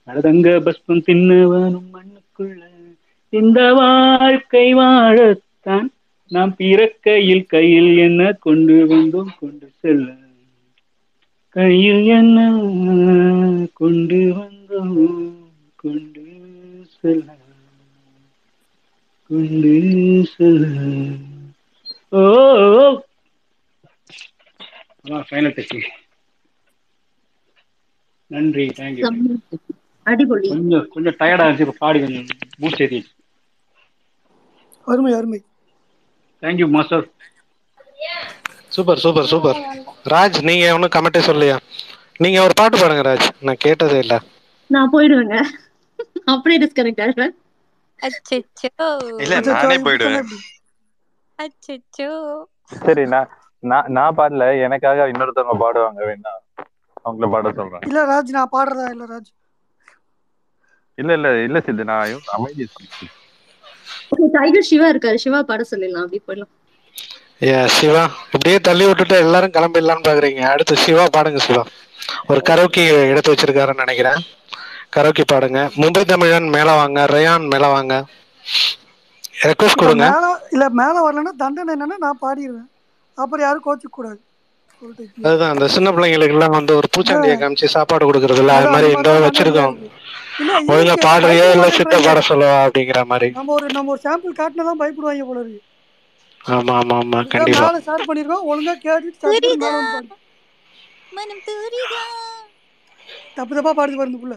[0.07, 2.61] அடதங்க பஸ்பம் தின்னவனும் மண்ணுக்குள்ள.
[3.29, 5.87] இந்த வாழ்க்கை வாழத்தான்
[6.29, 10.25] நாம் பிறக்கையில் கையில் என்ன கொண்டு வந்தோம் கொண்டு செல்ல.
[11.57, 12.39] கையில் என்ன
[13.75, 14.97] கொண்டு வந்தோம்?
[15.77, 16.25] கொண்டு
[16.95, 17.29] செல்ல.
[19.31, 19.73] கொண்டு
[20.33, 20.65] செல்ல.
[22.13, 22.23] ஓ
[25.29, 25.77] ஃபைனல் டெஸ்ட்
[28.31, 29.05] நன்றி தேங்க்யூ.
[30.07, 30.49] அடிபொலி.
[30.53, 32.27] கொஞ்சம் கொஞ்சம் டயர்டா இருந்துச்சு இப்போ பாடி கொஞ்சம்
[32.61, 33.01] பூஸ்ட் ஏற்றி
[34.87, 35.39] அருமை அருமை.
[36.43, 37.07] Thank you master
[38.77, 39.59] super super super.
[40.13, 41.57] Raj நீங்க ஒன்றும் கமெண்டே சொல்லலையா?
[42.25, 43.27] நீங்க ஒரு பாட்டு பாடுங்க ராஜ்.
[43.47, 44.15] நான் கேட்டதே இல்ல.
[44.71, 45.37] நான் போயிடுவேங்க.
[46.33, 47.35] அப்படியே டிஸ்கனெக்ட் ஆயிடுவேன்.
[48.01, 48.87] அச்சச்சோ.
[49.25, 50.29] இல்ல நானே போயிடுவேன்.
[51.39, 52.11] அச்சச்சோ.
[52.85, 53.33] சரி நான்
[53.97, 54.45] நான் பாடல.
[54.67, 56.33] எனக்காக இன்னொருத்தவங்க பாடுவாங்க வேணா.
[57.05, 57.85] அவங்கள பாட சொல்றேன்.
[57.89, 59.31] இல்ல ராஜ் நான் பாடுறதா இல்ல ராஜ்?
[60.99, 62.65] இல்ல இல்ல இல்ல சித்து நான் அமைதி
[64.37, 65.19] டைகர் சிவா இருக்காரு.
[65.25, 66.05] சிவா பாட சொல்லிடலாம்.
[66.07, 66.53] அப்படி போயிடலாம்.
[67.41, 68.03] ஏ சிவா
[68.35, 70.43] இப்படியே தள்ளி விட்டுட்டு எல்லாரும் கிளம்பிடலாம்னு பாக்குறீங்க.
[70.53, 71.63] அடுத்து சிவா பாடுங்க சிவா.
[72.31, 72.83] ஒரு கரோக்கி
[73.13, 74.21] எடுத்து வச்சிருக்காருன்னு நினைக்கிறேன்.
[74.97, 75.61] கரோக்கி பாடுங்க.
[75.83, 77.95] மும்பை தமிழன் மேல வாங்க ரயான் மேல வாங்க.
[79.49, 80.07] ரெக்வஸ்ட் கொடுங்க.
[80.55, 82.69] இல்ல மேல வரலன்னா தண்டனை என்னன்னா நான் பாடிடுவேன்.
[83.19, 84.19] அப்புறம் யாரும் கோச்சிக்க கூடாது.
[85.27, 88.53] அதுதான் அந்த சின்ன பிள்ளைங்களுக்கு எல்லாம் வந்து ஒரு பூச்சாண்டியை காமிச்சு சாப்பாடு கொடுக்கறது இல்ல.
[88.59, 89.77] அது மாதிரி இந்த வச்சிருக்கோம்
[90.73, 93.29] ஒழுங்கா பாடுறியோ இல்ல சித்த பாட சொல்லுவா அப்படிங்கிற மாதிரி.
[93.39, 95.63] நம்ம ஒரு நம்ம ஒரு சாம்பிள் காட்டினா தான் பயப்படுவாங்க போல இருக்கு.
[96.47, 97.63] ஆமா ஆமா ஆமா கண்டிப்பா.
[97.67, 98.45] மேல ஸ்டார்ட் பண்ணிருக்கோம்.
[98.47, 100.09] ஒழுங்கா மேல வந்து பாடு
[101.13, 102.03] மனம் தூரிகா
[103.35, 104.37] தப்பு தப்பா பாடுது பாருங்க புள்ள.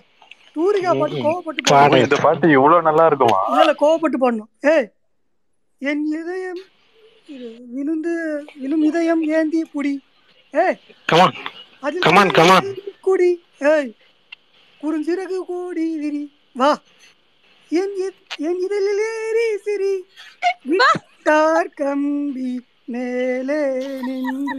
[0.54, 1.72] தூரிகா பாட்டு கோவப்பட்டு பாடு.
[1.72, 3.40] பாடணும் இந்த பாட்டு இவ்வளவு நல்லா இருக்குமா?
[3.54, 4.50] இல்ல கோவப்பட்டு பாடணும்.
[4.70, 4.88] ஏய்
[5.82, 6.62] என் இதயம்
[7.74, 8.14] விழுந்து
[8.56, 9.94] விழும் இதயம் ஏந்தி புடி.
[10.54, 11.36] ஏய் கமான்
[12.00, 12.70] கமான் கமான்
[13.02, 13.32] குடி.
[13.72, 13.92] ஏய்
[14.82, 16.24] குறுஞ்சிறகு கூடி விரி.
[16.54, 16.72] வா.
[17.72, 19.94] என் இத்- என் இதழில் ஏறி சிரி.
[21.30, 22.52] விட்டார் கம்பி
[22.94, 23.64] மேலே
[24.06, 24.56] நின்று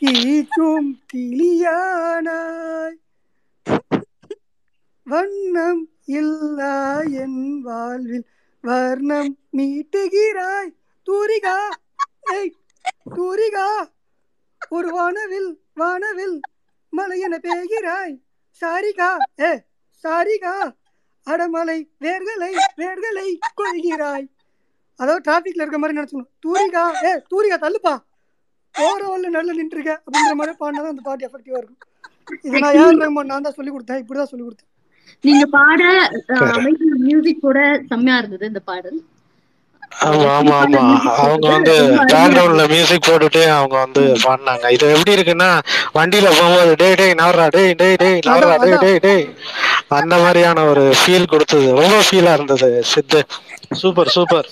[0.00, 2.98] கீச்சும் கிளியானாய்.
[5.06, 5.80] வண்ணம்
[6.18, 6.76] இல்லா
[7.22, 8.26] என் வாழ்வில்
[8.64, 10.70] வர்ணம் மீட்டுகிறாய்
[11.08, 11.56] தூரிகா
[12.36, 12.52] ஏய்
[13.16, 13.66] தூரிகா.
[14.70, 16.36] ஒரு வானவில் வானவில்
[16.92, 18.14] மலையென பேகிறாய்
[18.60, 19.10] சாரிகா
[19.40, 19.52] ஏ
[20.04, 20.54] சாரிகா.
[21.26, 22.52] அடமலை வேர்களை
[22.82, 23.28] வேர்களை
[23.62, 24.28] கொள்கிறாய்.
[25.02, 26.32] அதாவது டிராபிக்ல இருக்க மாதிரி நினைச்சுக்கணும்.
[26.44, 27.94] தூரிகா ஏ தூரிகா தள்ளுப்பா.
[28.74, 31.80] ஓரவல்ல நல்ல நின்றுருக்க அப்படின்ற மாதிரி பாடினா அந்த பாட்டு எஃபெக்டிவா இருக்கும்.
[32.46, 34.02] இது நான் ஏன் ரஹ்மான் நான் தான் சொல்லி கொடுத்தேன்.
[34.02, 34.68] இப்படிதான் சொல்லி கொடுத்தேன்.
[35.24, 35.82] நீங்க பாட
[37.06, 37.58] மியூசிக் கூட
[37.90, 39.00] செம்மையா இருந்தது இந்த பாடல்.
[40.06, 40.82] ஆமா ஆமா ஆமா.
[41.22, 41.72] அவங்க வந்து
[42.12, 44.66] பேக்ரவுண்ட்ல மியூசிக் போட்டுட்டு அவங்க வந்து பாடினாங்க.
[44.76, 45.50] இது எப்படி இருக்குன்னா
[45.96, 48.84] வண்டியில போகும்போது டேய் டேய் நவரா டேய் டேய் டேய் நவரா அதான் டேய் அதான்.
[48.86, 49.24] டேய் டேய்.
[49.98, 51.68] அந்த மாதிரியான ஒரு ஃபீல் கொடுத்தது.
[51.80, 53.20] ரொம்ப ஃபீலா இருந்தது சித்து.
[53.82, 54.48] Super super.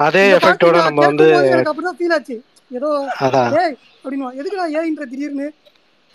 [0.00, 2.36] அதே இந்த பாட்டு எஃபெக்டோட நான் நம்ம வந்து எனக்கு அப்படிதான் ஃபீல் ஆச்சு.
[2.78, 2.88] ஏதோ
[3.62, 4.32] ஏய் அப்படின்னுவா.
[4.40, 5.46] எதுக்குடா ஏன்ற திடீர்னு?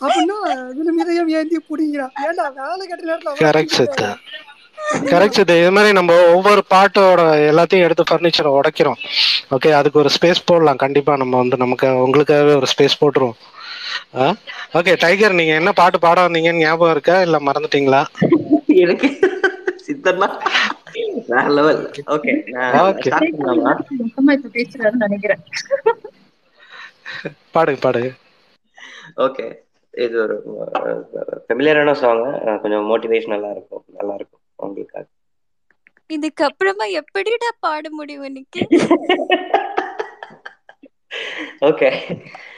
[0.02, 0.38] அப்படின்னா
[0.78, 4.08] விழும் இதயம் ஏந்தி புடிங்கிறான் ஏன்டா வேலை கட்டுற நேரத்துல கரெக்ட் சித்து.
[5.12, 5.56] கரெக்ட் சித்து.
[5.62, 7.22] இது மாதிரி நம்ம ஒவ்வொரு பாட்டோட
[7.52, 9.00] எல்லாத்தையும் எடுத்து ஃபர்னிச்சரை உடைக்கிறோம்.
[9.56, 10.82] ஓகே அதுக்கு ஒரு ஸ்பேஸ் போடலாம்.
[10.84, 13.38] கண்டிப்பா நம்ம வந்து நமக்கு உங்களுக்காகவே ஒரு ஸ்பேஸ் போட்டுருவோம்.
[14.80, 17.22] ஓகே டைகர் நீங்க என்ன பாட்டு பாட வந்தீங்கன்னு ஞாபகம் இருக்கா?
[17.28, 18.02] இல்ல மறந்துட்டீங்களா?
[18.86, 19.10] எனக்கு
[21.28, 21.82] வேற லெவல்
[22.14, 22.90] ஓகே நான்
[25.02, 25.44] நினைக்கிறேன்.
[27.54, 28.10] பாடுங்க பாடுங்க.
[29.24, 29.46] ஓகே
[29.94, 30.36] இது ஒரு
[31.46, 32.24] ஃபெமிலியரான சாங்
[32.62, 33.86] கொஞ்சம் மோட்டிவேஷனலா இருக்கும்.
[33.92, 34.30] நல்லா இருக்கும்
[34.60, 35.06] உங்களுக்காக.
[36.10, 38.62] இதுக்கப்புறமா எப்படிடா பாட முடியும் எனக்கு
[41.68, 41.90] ஓகே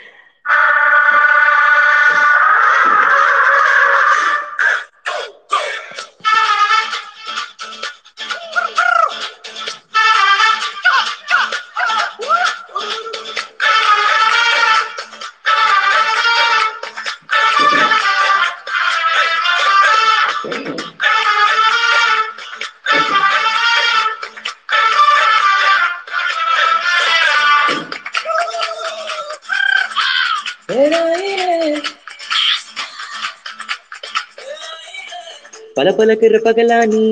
[35.82, 37.06] பல பலக்கிற பகலானி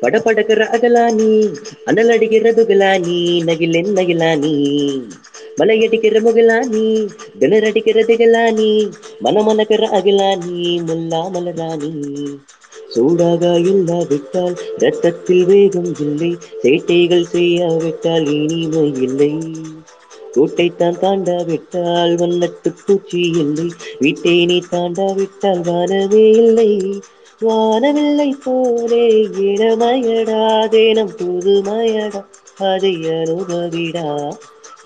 [0.00, 1.32] பட படக்கிற அகலானி
[1.84, 4.52] அனல் அடிக்கிற துகலானி நகிலென் நகிலானி.
[5.58, 6.84] மலையடிக்கிற முகலானி
[7.40, 8.70] திணர் அடிக்கிற திகலானி
[9.24, 10.56] மனமனக்கிற அகிலானி
[10.86, 11.92] முல்லா மலராணி
[12.90, 19.32] சூடாக இல்லாவிட்டால் ரத்தத்தில் வேகம் இல்லை சேட்டைகள் செய்யாவிட்டால் இனிமை இல்லை.
[20.32, 23.68] கூட்டைத்தான் தாண்டாவிட்டால் வண்ணத்து பூச்சி இல்லை
[23.98, 26.70] வீட்டை நீ தாண்டாவிட்டால் வானமே இல்லை.
[27.40, 29.04] வானமில்லை போலே
[29.46, 32.20] இளமயடா தேனம் புதுமயடா
[32.66, 34.06] அதை அனுபவிடா.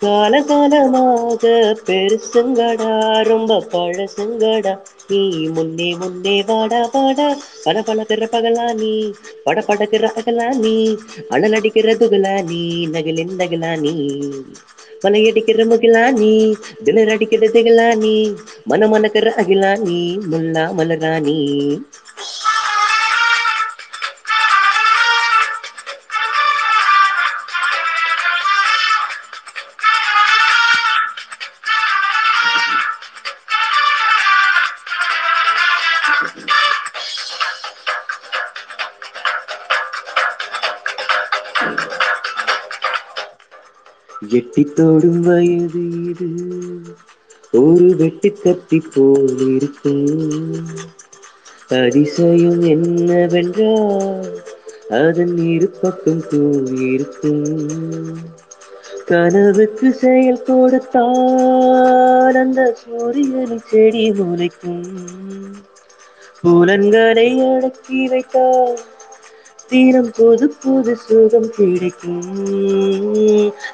[0.02, 1.42] காலகாலமாக
[1.86, 2.92] பெருசுங்கடா
[3.28, 4.74] ரொம்ப பழசுங்கடா.
[5.10, 5.20] நீ
[5.56, 7.28] முன்னே முன்னே வாடா வாடா.
[7.64, 7.76] பட
[8.06, 8.92] திற பகலா நீ
[9.46, 10.74] பட படக்கிற அகலா நீ
[11.30, 12.62] அனல் அடிக்கிற துகலா நீ
[12.94, 13.94] நகலின் நகலா நீ.
[15.02, 16.30] மலையடிக்கிற முகிலா நீ
[16.84, 18.14] திலர் அடிக்கிற திகலா நீ
[18.70, 19.98] மனமனக்கிற அகிலா நீ
[20.30, 21.38] முல்லா மலரா நீ.
[44.22, 46.28] எட்டி தோடும் வயது இது.
[47.52, 50.06] ஒரு வெட்டு கத்தி போல் இருக்கும்
[51.68, 54.42] அதிசயம் என்னவென்றால்
[54.88, 57.44] அதன் இரு பக்கம் கூறியிருக்கும்
[59.04, 64.84] கனவுக்கு செயல் கொடுத்தால் அந்த சூரியனை செடி முளைக்கும்.
[66.40, 68.78] புலன்களை அடக்கி வைத்தால்
[69.70, 72.28] தினம் போது புது சுகம் கிடைக்கும்.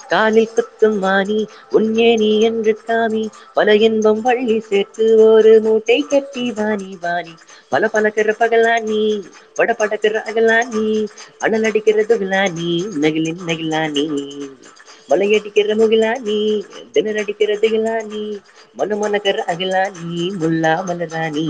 [0.09, 1.39] காலில் குத்தும் மானி
[1.73, 3.23] உன்னேனி என்று காமி
[3.55, 7.35] பல இன்பம் வள்ளி சேர்த்து ஒரு மூட்டை கட்டி வாணி வாணி.
[7.73, 9.03] பல பழக்கிற பகலானி
[9.59, 10.87] பட படக்கிற அகலானி
[11.41, 12.71] அனல் அடிக்கிறது விழானி
[13.03, 14.07] நகிலின் நகிலானி
[15.11, 16.39] மலையடிக்கிற முகிலானி
[16.95, 18.23] திணர் அடிக்கிறது மனு
[18.79, 20.09] மன மனக்கிற அகிலானி
[20.41, 21.49] முல்லா மலராணி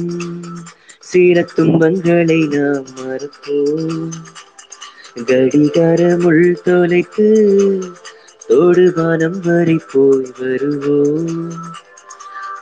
[0.98, 4.10] சில துன்பங்களை நாம் மறுப்போம்.
[5.26, 7.28] கடிகாரம் உள் தொலைத்து
[8.48, 11.62] தொடுபானம் வரை போய் வருவோம்.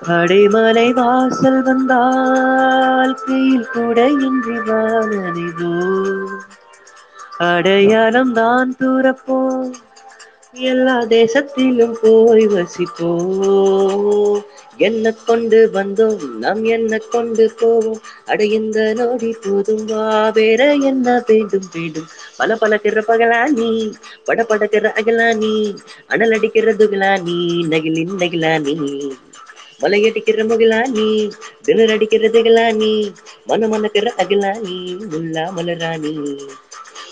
[0.03, 5.11] அடைமலை வாசல் வந்தால் கையில் கூட இன்றி வாழ
[7.39, 9.73] அடையாளம் தான் தூரப்போம்
[10.55, 14.43] எல்லா தேசத்திலும் போய் வசிப்போம்.
[14.79, 16.15] என்ன கொண்டு வந்தோம்?
[16.39, 18.01] நாம் என்ன கொண்டு போவோம்?
[18.27, 18.41] அட
[19.01, 19.85] நோடி போதும்.
[19.87, 21.69] வா வேற என்ன வேண்டும்?
[21.71, 22.09] வேண்டும்.
[22.39, 23.71] பல பழக்கிற பகலா நீ
[24.27, 25.53] பட படக்கிற அகலா நீ
[26.09, 27.37] அனல் அடிக்கிற துகிலா நீ
[27.73, 28.75] நகிலின் நகிலா நீ
[29.81, 31.07] மலையடிக்கிற முகிலா நீ
[31.65, 31.95] திணர்
[32.35, 32.93] திகலா நீ
[33.49, 34.77] மன மணக்கிற அகிலா நீ
[35.07, 36.15] முல்லா மலராணி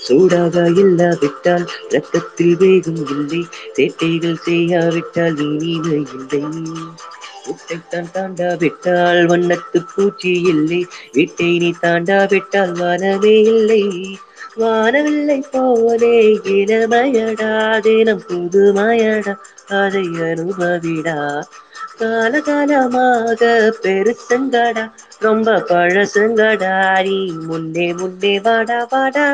[0.05, 3.43] சூடாக இல்லாவிட்டால் ரத்தத்தில் வேகம் இல்லை.
[3.77, 6.43] சேட்டைகள் செய்யாவிட்டால் இனிமை இல்லை.
[7.47, 10.81] வீட்டைத்தான் தாண்டாவிட்டால் வண்ணத்து பூச்சி இல்லை.
[11.13, 13.83] வீட்டை நீ தாண்டாவிட்டால் வானமே இல்லை.
[14.57, 16.15] வானவில்லை போலே
[16.55, 17.51] இளமையடா
[17.81, 19.35] தினம் புதுமையடா.
[19.79, 21.19] அதை அனுபவிடா.
[21.99, 23.41] காலகாலமாக
[23.83, 24.85] பெருசங்கடா.
[25.21, 26.75] ரொம்ப பழசங்கடா.
[27.03, 29.27] நீ முன்னே முன்னே வாடா வாடா.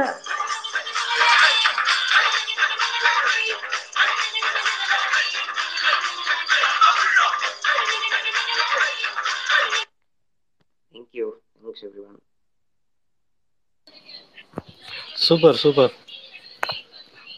[15.28, 15.94] சூப்பர் சூப்பர்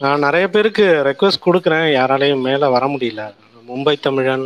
[0.01, 1.87] நான் நிறைய பேருக்கு ரெக்வஸ்ட் கொடுக்குறேன்.
[1.97, 3.23] யாராலையும் மேலே வர முடியல.
[3.67, 4.45] மும்பை தமிழன்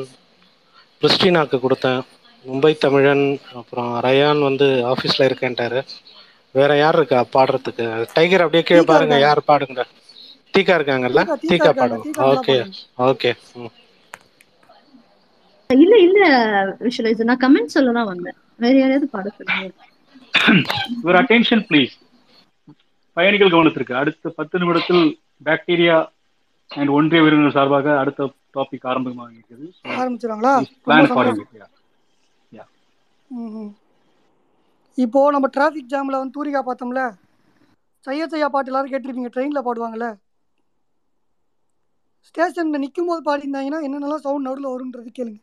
[1.02, 2.02] கிறிஸ்டினாக்கு கொடுத்தேன்.
[2.46, 3.24] மும்பை தமிழன்
[3.54, 5.80] அப்புறம் ரயான் வந்து ஆஃபீஸில் இருக்கேன்ட்டாரு.
[6.56, 7.86] வேற யார் இருக்கா பாடுறதுக்கு?
[8.14, 9.20] டைகர் அப்படியே கீழே பாருங்க.
[9.20, 9.84] யார் பாடுங்க?
[10.54, 11.22] தீகா இருக்காங்கல்ல?
[11.38, 12.06] ஓகே பாடுங்க.
[13.08, 13.72] ஓகே ம்.
[15.70, 16.24] இல்ல இல்ல
[16.82, 18.38] விஷுவலைஸ் நான் கமெண்ட் சொல்ல தான் வந்தேன்.
[18.56, 19.72] வேற யாரையாவது பாட சொல்லுங்க.
[21.04, 21.94] யுவர் அட்டென்ஷன் ப்ளீஸ்
[23.18, 25.04] பயணிகள் கவனத்திற்கு அடுத்த பத்து நிமிடத்தில்
[25.48, 25.98] பாக்டீரியா
[26.72, 29.68] அண்ட் ஒன்றிய விருந்தினர் சார்பாக அடுத்த டாபிக் ஆரம்பமாக இருக்கிறது.
[30.00, 31.32] ஆரம்பிச்சிடுவாங்களா ரொம்ப பிளான் ஃபார்.
[35.04, 37.02] இப்போ நம்ம டிராஃபிக் ஜாம்ல வந்து தூரிகா பார்த்தோம்ல
[38.08, 39.32] சையா சையா பாட்டு எல்லாரும் கேட்டிருப்பீங்க.
[39.36, 40.08] ட்ரெயின்ல பாடுவாங்கல்ல?
[42.28, 45.40] ஸ்டேஷன்ல நிற்கும் போது பாடியிருந்தாங்கன்னா என்னென்னலாம் சவுண்ட் நடுவில் வரும்ன்றது கேளுங்க.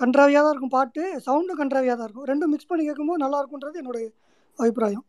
[0.00, 2.26] கன்றாவியாக தான் இருக்கும் பாட்டு சவுண்டும் கன்றாவியாக தான் இருக்கும்.
[2.30, 4.06] ரெண்டும் மிக்ஸ் பண்ணி கேட்கும்போது நல்லா இருக்கும்ன்றது என்னுடைய
[4.58, 5.04] அபிப்பிராயம்.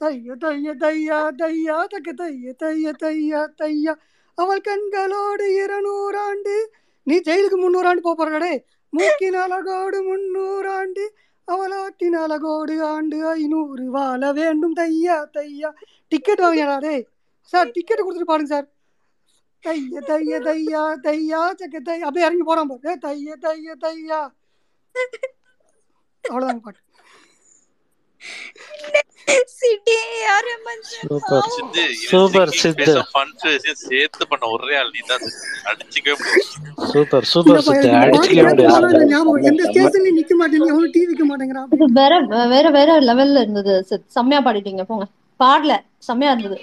[0.00, 3.94] தைய தைய தையா தையா தக்க தைய தைய தையா தையா.
[4.38, 6.54] அவள் கண்களோடு இருநூறாண்டு.
[7.02, 8.54] நீ ஜெயிலுக்கு முன்னூறாண்டு போக போறடே
[8.92, 11.04] மூக்கின் அழகோடு முன்னூறாண்டு
[11.44, 14.76] அவளாட்டின் அழகோடு ஆண்டு ஐநூறு வாழ வேண்டும்.
[14.76, 15.70] தையா தையா.
[16.08, 16.94] டிக்கெட் வாங்கினா டே
[17.52, 18.68] சார் டிக்கெட் கொடுத்துட்டு பாருங்க சார்.
[19.64, 22.98] தைய தைய தையா தையா சக்க தையா அப்படியே இறங்கி போறான் பாரு.
[23.06, 24.20] தைய தைய தையா.
[26.24, 26.80] அவ்வளோதாங்க பாட்டு.
[31.00, 31.46] சூப்பர்.
[31.54, 32.76] சித்து இவன் சூப்பர் சிங்கிங் சித்து.
[32.80, 35.24] பேஸும் ஃபன் பேஸையும் சேர்த்து பண்ண ஒரே ஆள் நீ தான்
[35.70, 36.44] அடிச்சுக்கவே முடியாது.
[36.90, 37.88] சூப்பர் சூப்பர் இல்லப்பா சித்து.
[37.90, 38.72] எனக்கு பாட்டு அடிச்சுக்கவே கேட்கும் முடியாது.
[38.72, 41.68] போது சித்து அந்த ஞாபகம் எந்த ஸ்டேஷன்லயும் நிக்க மாட்டேங்க அவனும் டிவி விக்க மாட்டேங்கிறான்.
[41.76, 42.12] இது வேற
[42.48, 43.74] வேற வேற லெவல்ல இருந்தது.
[43.82, 44.06] சித்.
[44.08, 44.84] செம்மையா பாடிட்டீங்க.
[44.84, 45.06] போங்க.
[45.40, 45.72] பாடல.
[45.98, 46.56] செம்மையா இருந்தது.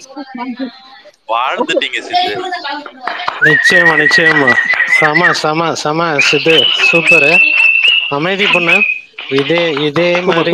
[1.30, 2.34] வாழ்ந்துட்டீங்க சித்து.
[3.48, 4.50] நிச்சயமா நிச்சயமா.
[5.00, 6.00] சம சம சம
[6.30, 6.56] சித்து.
[6.90, 7.30] சூப்பர்.
[8.10, 8.76] அமைதி பொண்ணு.
[9.40, 10.54] இதே இதே மாதிரி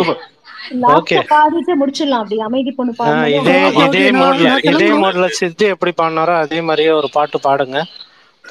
[1.32, 2.24] பாடிட்டு முடிச்சிடலாம்.
[2.24, 2.94] அப்படி அமைதி பொண்ணு
[3.38, 3.58] இதே.
[3.86, 7.80] இதே மோட்ல இதே மோட்ல சித்து எப்படி பாடினாரோ அதே மாதிரியே ஒரு பாட்டு பாடுங்க.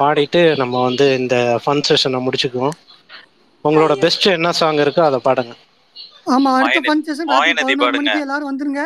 [0.01, 2.77] பாடிட்டு நம்ம வந்து இந்த ஃபன் செஷனை முடிச்சுக்குவோம்.
[3.65, 5.53] உங்களோட பெஸ்ட் என்ன சாங் இருக்கோ அதை பாடுங்க.
[6.35, 7.29] ஆமா அடுத்த ஃபன் செஷன்.
[7.85, 8.83] மணிக்கு எல்லாரும் வந்துருங்க.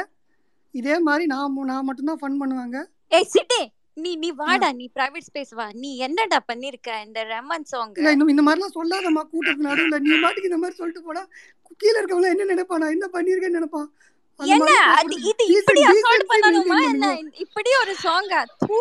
[0.75, 2.79] இதே மாதிரி நான் நான் மட்டும்தான் ஃபன் பண்ணுவாங்க.
[3.19, 3.63] ஏய் சிட்டி
[4.05, 5.67] நீ நீ வாடா நீ பிரைவேட் ஸ்பேஸ் வா.
[5.83, 9.23] நீ என்னடா பண்ணிருக்க இந்த ரெமன் சாங் இல்ல இந்த மாதிரிலாம் சொல்லாதம்மா.
[9.33, 11.23] கூட்டத்து நடுவுல நீ மாட்டுக்கு இந்த மாதிரி சொல்லிட்டு போனா
[11.81, 12.81] கீழே இருக்கவங்க என்ன நினைப்பான்?
[12.83, 13.89] நான் என்ன பண்ணிருக்கேன்னு நினைப்பான்?
[14.41, 14.71] என்ன?
[15.01, 15.15] அது.
[15.31, 16.79] இது இப்படி அசால்ட் பண்ணணுமா?
[16.93, 17.13] என்ன
[17.83, 18.79] ஒரு சாங்கா தூ.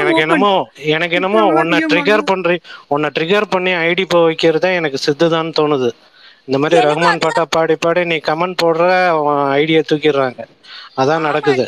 [0.00, 0.20] எனக்கு.
[0.24, 0.50] என்னமோ
[0.94, 2.28] எனக்கு என்னமோ உன்னை ட்ரிகர்.
[2.30, 2.56] பண்றி
[2.94, 5.90] உன்னை ட்ரிகர் பண்ணி ஐடி போ வைக்கிறதா எனக்கு சித்துதான் தோணுது.
[6.48, 8.86] இந்த மாதிரி ரஹ்மான் பாட்டா பாடி பாடி நீ கமெண்ட் போடுற
[9.60, 10.40] ஐடியா தூக்கிடுறாங்க.
[11.02, 11.66] அதான் நடக்குது.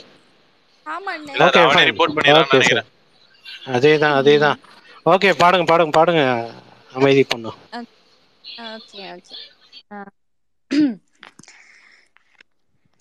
[3.77, 4.59] அதேதான் அதேதான்.
[5.13, 6.23] ஓகே பாடுங்க பாடுங்க பாடுங்க.
[6.99, 7.59] அமைதி பண்ணும்
[8.67, 9.37] ஓகே ஓகே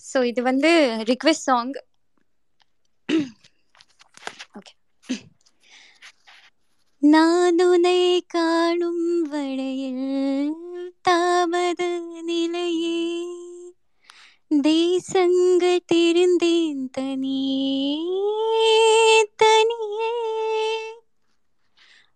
[0.02, 0.72] ஸோ இது வந்து
[1.12, 1.74] ரிக்வெஸ்ட் சாங்
[4.58, 4.74] ஓகே
[7.02, 10.54] நான் உன்னை காணும் வழியில்
[11.02, 11.82] தாமத
[12.24, 13.00] நிலையே
[14.66, 18.74] தேசங்க திருந்தேன் தனியே
[19.40, 20.12] தனியே.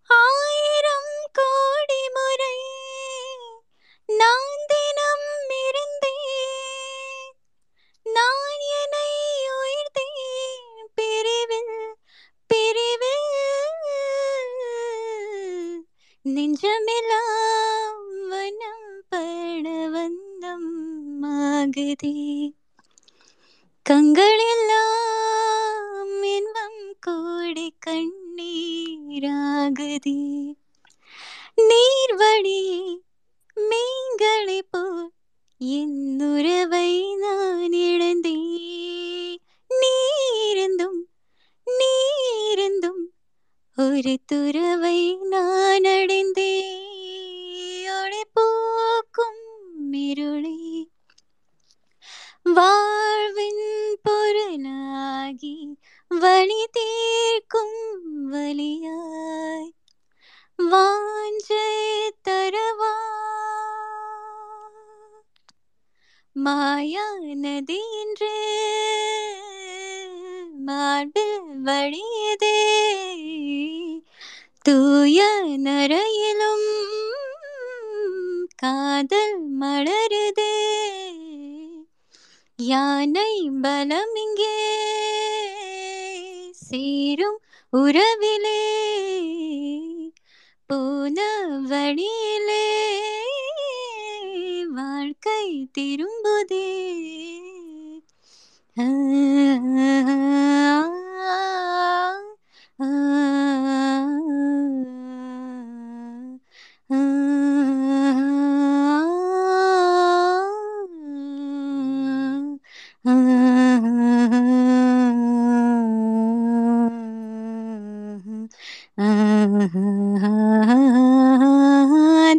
[0.09, 0.50] ஆயிரம்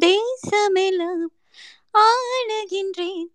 [0.04, 1.24] தேசமெல்லாம்
[2.02, 3.28] ஆளுகின்றேன்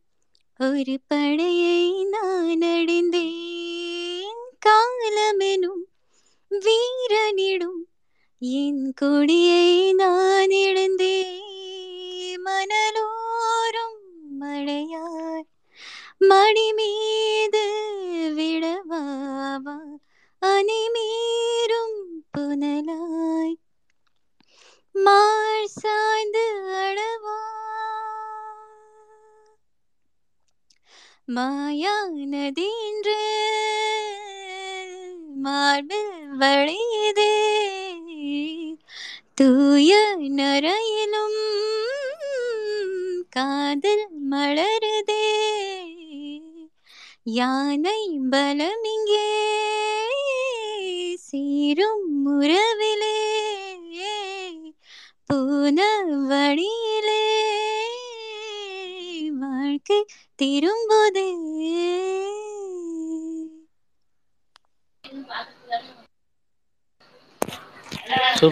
[0.59, 1.79] ஒரு படையை
[2.13, 5.83] நான் அடைந்தேன் காலமெனும்
[6.51, 7.81] வீரனிடும்
[8.41, 9.46] என் கொடியை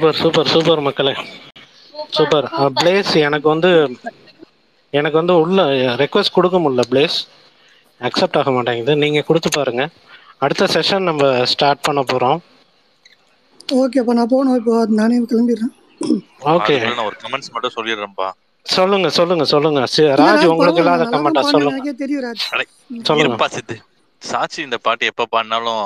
[0.06, 1.12] சூப்பர் சூப்பர் சூப்பர் மக்களே.
[2.16, 2.46] சூப்பர்
[2.80, 3.70] பிளேஸ் எனக்கு வந்து
[4.98, 5.64] எனக்கு வந்து உள்ள
[6.02, 7.16] ரெக்வஸ்ட் கொடுக்க முடியல பிளேஸ்
[8.08, 8.94] அக்செப்ட் ஆக மாட்டேங்குது.
[9.04, 9.84] நீங்க கொடுத்து பாருங்க.
[10.46, 12.40] அடுத்த செஷன் நம்ம ஸ்டார்ட் பண்ண போறோம்.
[13.82, 14.58] ஓகே அப்போ நான் போகணும்.
[14.62, 15.74] இப்போ நானே கிளம்பிடுறேன்.
[16.56, 18.30] ஓகே நான் ஒரு கமெண்ட்ஸ் மட்டும் சொல்லிடுறேன்ப்பா.
[18.66, 19.82] சொல்லுங்க சொல்லுங்க சொல்லுங்க.
[20.24, 21.78] ராஜ் உங்களுக்கு இல்லாத கமெண்டா சொல்லுங்க.
[21.78, 22.46] எனக்கே தெரியும் ராஜ்.
[23.10, 23.80] சொல்லுங்க.
[24.32, 25.84] சாட்சி இந்த பாட்டு எப்ப பாடினாலும்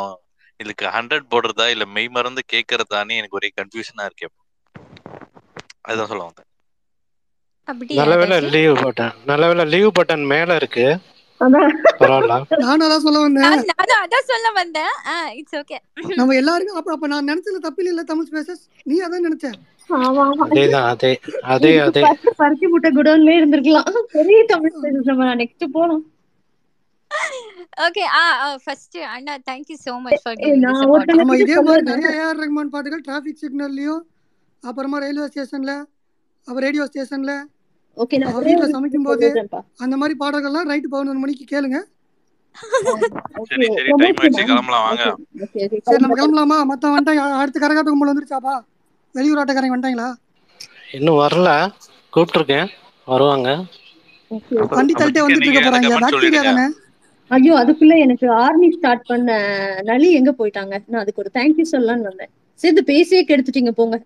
[0.60, 4.28] இதுக்கு ஹண்ட்ரட் போடுறதா இல்ல மெய் மறந்து கேக்குறதான்னு எனக்கு ஒரே கன்ஃபியூஷனா இருக்கு.
[5.82, 6.48] அதுதான் சொல்ல வந்தேன்.
[7.68, 10.86] அப்படியா நல்ல வேளை Raju leave button leave button மேல இருக்கு.
[12.62, 13.46] நானும் அதான் சொல்ல வந்தேன்.
[14.04, 14.94] அதான் சொல்ல வந்தேன்.
[15.40, 15.78] இட்ஸ் ஓகே
[16.16, 18.04] நம்ம எல்லாருக்கும் அப்ப அப்ப நான் நினைச்சதுல தப்பு இல்ல?
[18.04, 19.48] தமிழ் ஸ்பேசஸ் நீ அதான் நினைச்ச?
[20.00, 20.44] ஆமா ஆமா.
[20.46, 21.12] அதேதான் அதே
[21.54, 22.02] அதே அதே.
[22.42, 23.88] பருத்தி முட்டை குடோன்லயே இருந்திருக்கலாம்.
[24.12, 26.04] பெரிய தமிழ் spaces நம்ம நெக்ஸ்ட் போனோம்
[27.78, 28.22] okay ah
[28.64, 32.40] first Anna thank you so much for giving this நான் ஆமா இதே மாதிரி நிறைய ஏஆர்
[32.44, 34.02] ரஹ்மான் பாட்டுகள் டிராஃபிக் சிக்னல்லையும்
[34.64, 35.74] அப்புறமா ரயில்வே ஸ்டேஷன்ல
[36.48, 37.34] அப்புறம் ரேடியோ ஸ்டேஷன்ல
[37.98, 39.28] ஓகே நான் அவர் ஒரே வீட்டில் ஒரு சமைக்கும் போது
[39.86, 41.78] அந்த மாதிரி பாடல்கள்லாம் நைட்டு பதினொரு மணிக்கு கேளுங்க.
[43.50, 45.04] சரி சரி டைம் ஆயிடுச்சு கிளம்பலாம் வாங்க.
[45.88, 46.58] சரி நம்ம கிளம்பலாமா?
[46.72, 48.56] மத்த வந்துட்டாங்க அடுத்த கரகாட்ட கும்பல் வந்துருச்சாப்பா?
[49.16, 50.08] வெளியூர் ஆட்டக்காரங்க வந்துட்டாங்களா?
[50.98, 51.50] இன்னும் வரல.
[52.14, 52.70] கூப்பிட்டுருக்கேன்.
[53.08, 53.50] வருவாங்க.
[54.78, 56.66] வண்டி தள்ளிட்டே வந்துட்டு இருக்க போறாங்க பாக்டீரியா தானே?
[57.32, 59.30] ஐயோ அதுக்குள்ள எனக்கு ஆர்மி ஸ்டார்ட் பண்ண
[59.84, 60.76] நலி எங்க போயிட்டாங்க?
[60.88, 62.32] நான் அதுக்கு ஒரு தேங்க்யூ சொல்லலாம்னு வந்தேன்.
[62.60, 63.98] சேர்ந்து பேசியே கெடுத்துட்டீங்க போங்க.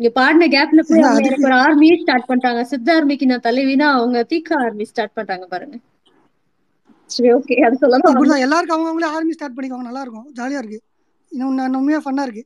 [0.00, 2.60] இங்க பாடின கேப்ல போய் அவங்க எனக்கு ஒரு ஆர்மியே ஸ்டார்ட் பண்ணிட்டாங்க.
[2.62, 5.76] சித்த ஆர்மிக்கு நான் தலைவினா அவங்க தீக்கா ஆர்மி ஸ்டார்ட் பண்ணிட்டாங்க பாருங்க.
[7.10, 10.80] சரி ஓகே அது சொல்லதான் இப்படிதான் வந்தேன் எல்லாருக்கும் அவங்கவுங்களே ஆர்மி ஸ்டார்ட் பண்ணிக்கோங்க நல்லா இருக்கும் ஜாலியா இருக்கு.
[11.32, 12.44] இன்னும் இன்னும் உண்மையா ஃபன்னா இருக்கு.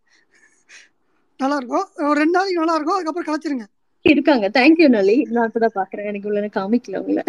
[1.41, 3.67] நல்லா இருக்கும் ஒரு ரெண்டு நாளைக்கு நல்லா இருக்கும் அதுக்கப்புறம் கலைச்சிருங்க.
[4.05, 4.47] இருக்காங்க.
[4.59, 6.09] தேங்க்யூ நலி நான் இப்பதான் பாக்குறேன்.
[6.11, 7.25] எனக்கு உள்ள எனக்கு காமிக்கல உங்களை.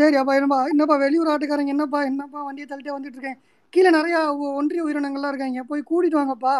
[0.00, 3.38] சரி அப்பா என்னப்பா என்னப்பா வெளியூர் ஆட்டுக்காரங்க என்னப்பா என்னப்பா வண்டியை தள்ளிட்டே வந்துட்டு இருக்கேன்
[3.72, 4.16] கீழே நிறைய
[4.58, 5.62] ஒன்றிய உயிரினங்கள்லாம் இருக்காங்க.
[5.62, 6.54] போய் கூட்டிட்டு வாங்கப்பா.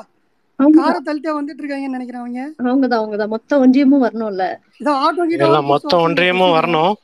[0.61, 2.43] காரை தள்ளிட்டே வந்துட்டு இருக்காங்கன்னு நினைக்கிறேன் அவங்க.
[2.65, 3.29] அவங்கதான் அவங்கதான்.
[3.29, 4.45] மொத்த ஒன்றியமும் வரணும்ல.
[4.81, 6.95] இதான் ஆட்டோ கிட்ட மொத்த ஒன்றியமும் வரணும்.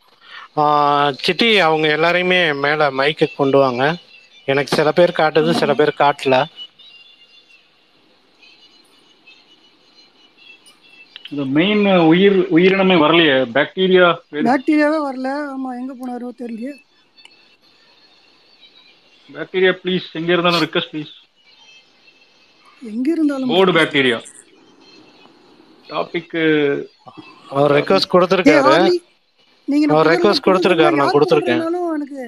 [1.19, 3.83] சிட்டி அவங்க எல்லாரையுமே மேல மைக்கு கொண்டு வாங்க.
[4.49, 6.37] எனக்கு சில பேர் காட்டுது சில பேர் காட்டல.
[11.31, 13.37] இந்த மெயின் உயிர் உயிரினமே வரலையே?
[13.57, 14.07] பாக்டீரியா
[14.49, 15.29] பாக்டீரியாவே வரல.
[15.55, 16.75] ஆமா எங்க போனாரோ தெரியலையே.
[19.29, 21.15] பாக்டீரியா ப்ளீஸ் எங்க இருந்தாலும் ரிக்வஸ்ட் ப்ளீஸ்
[22.83, 24.19] எங்க இருந்தாலும் போர்டு பாக்டீரியா
[25.91, 26.35] டாபிக்
[27.57, 28.77] அவர் ரெக்வஸ்ட் கொடுத்துருக்காரு.
[29.69, 30.99] நீங்க அவர் ரெக்வஸ்ட் கொடுத்துருக்காரு.
[31.01, 31.63] நான் கொடுத்துருக்கேன்.
[31.95, 32.21] எனக்கு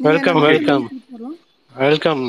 [0.00, 0.84] வெல்கம் வெல்கம்
[1.74, 2.24] வெல்கம்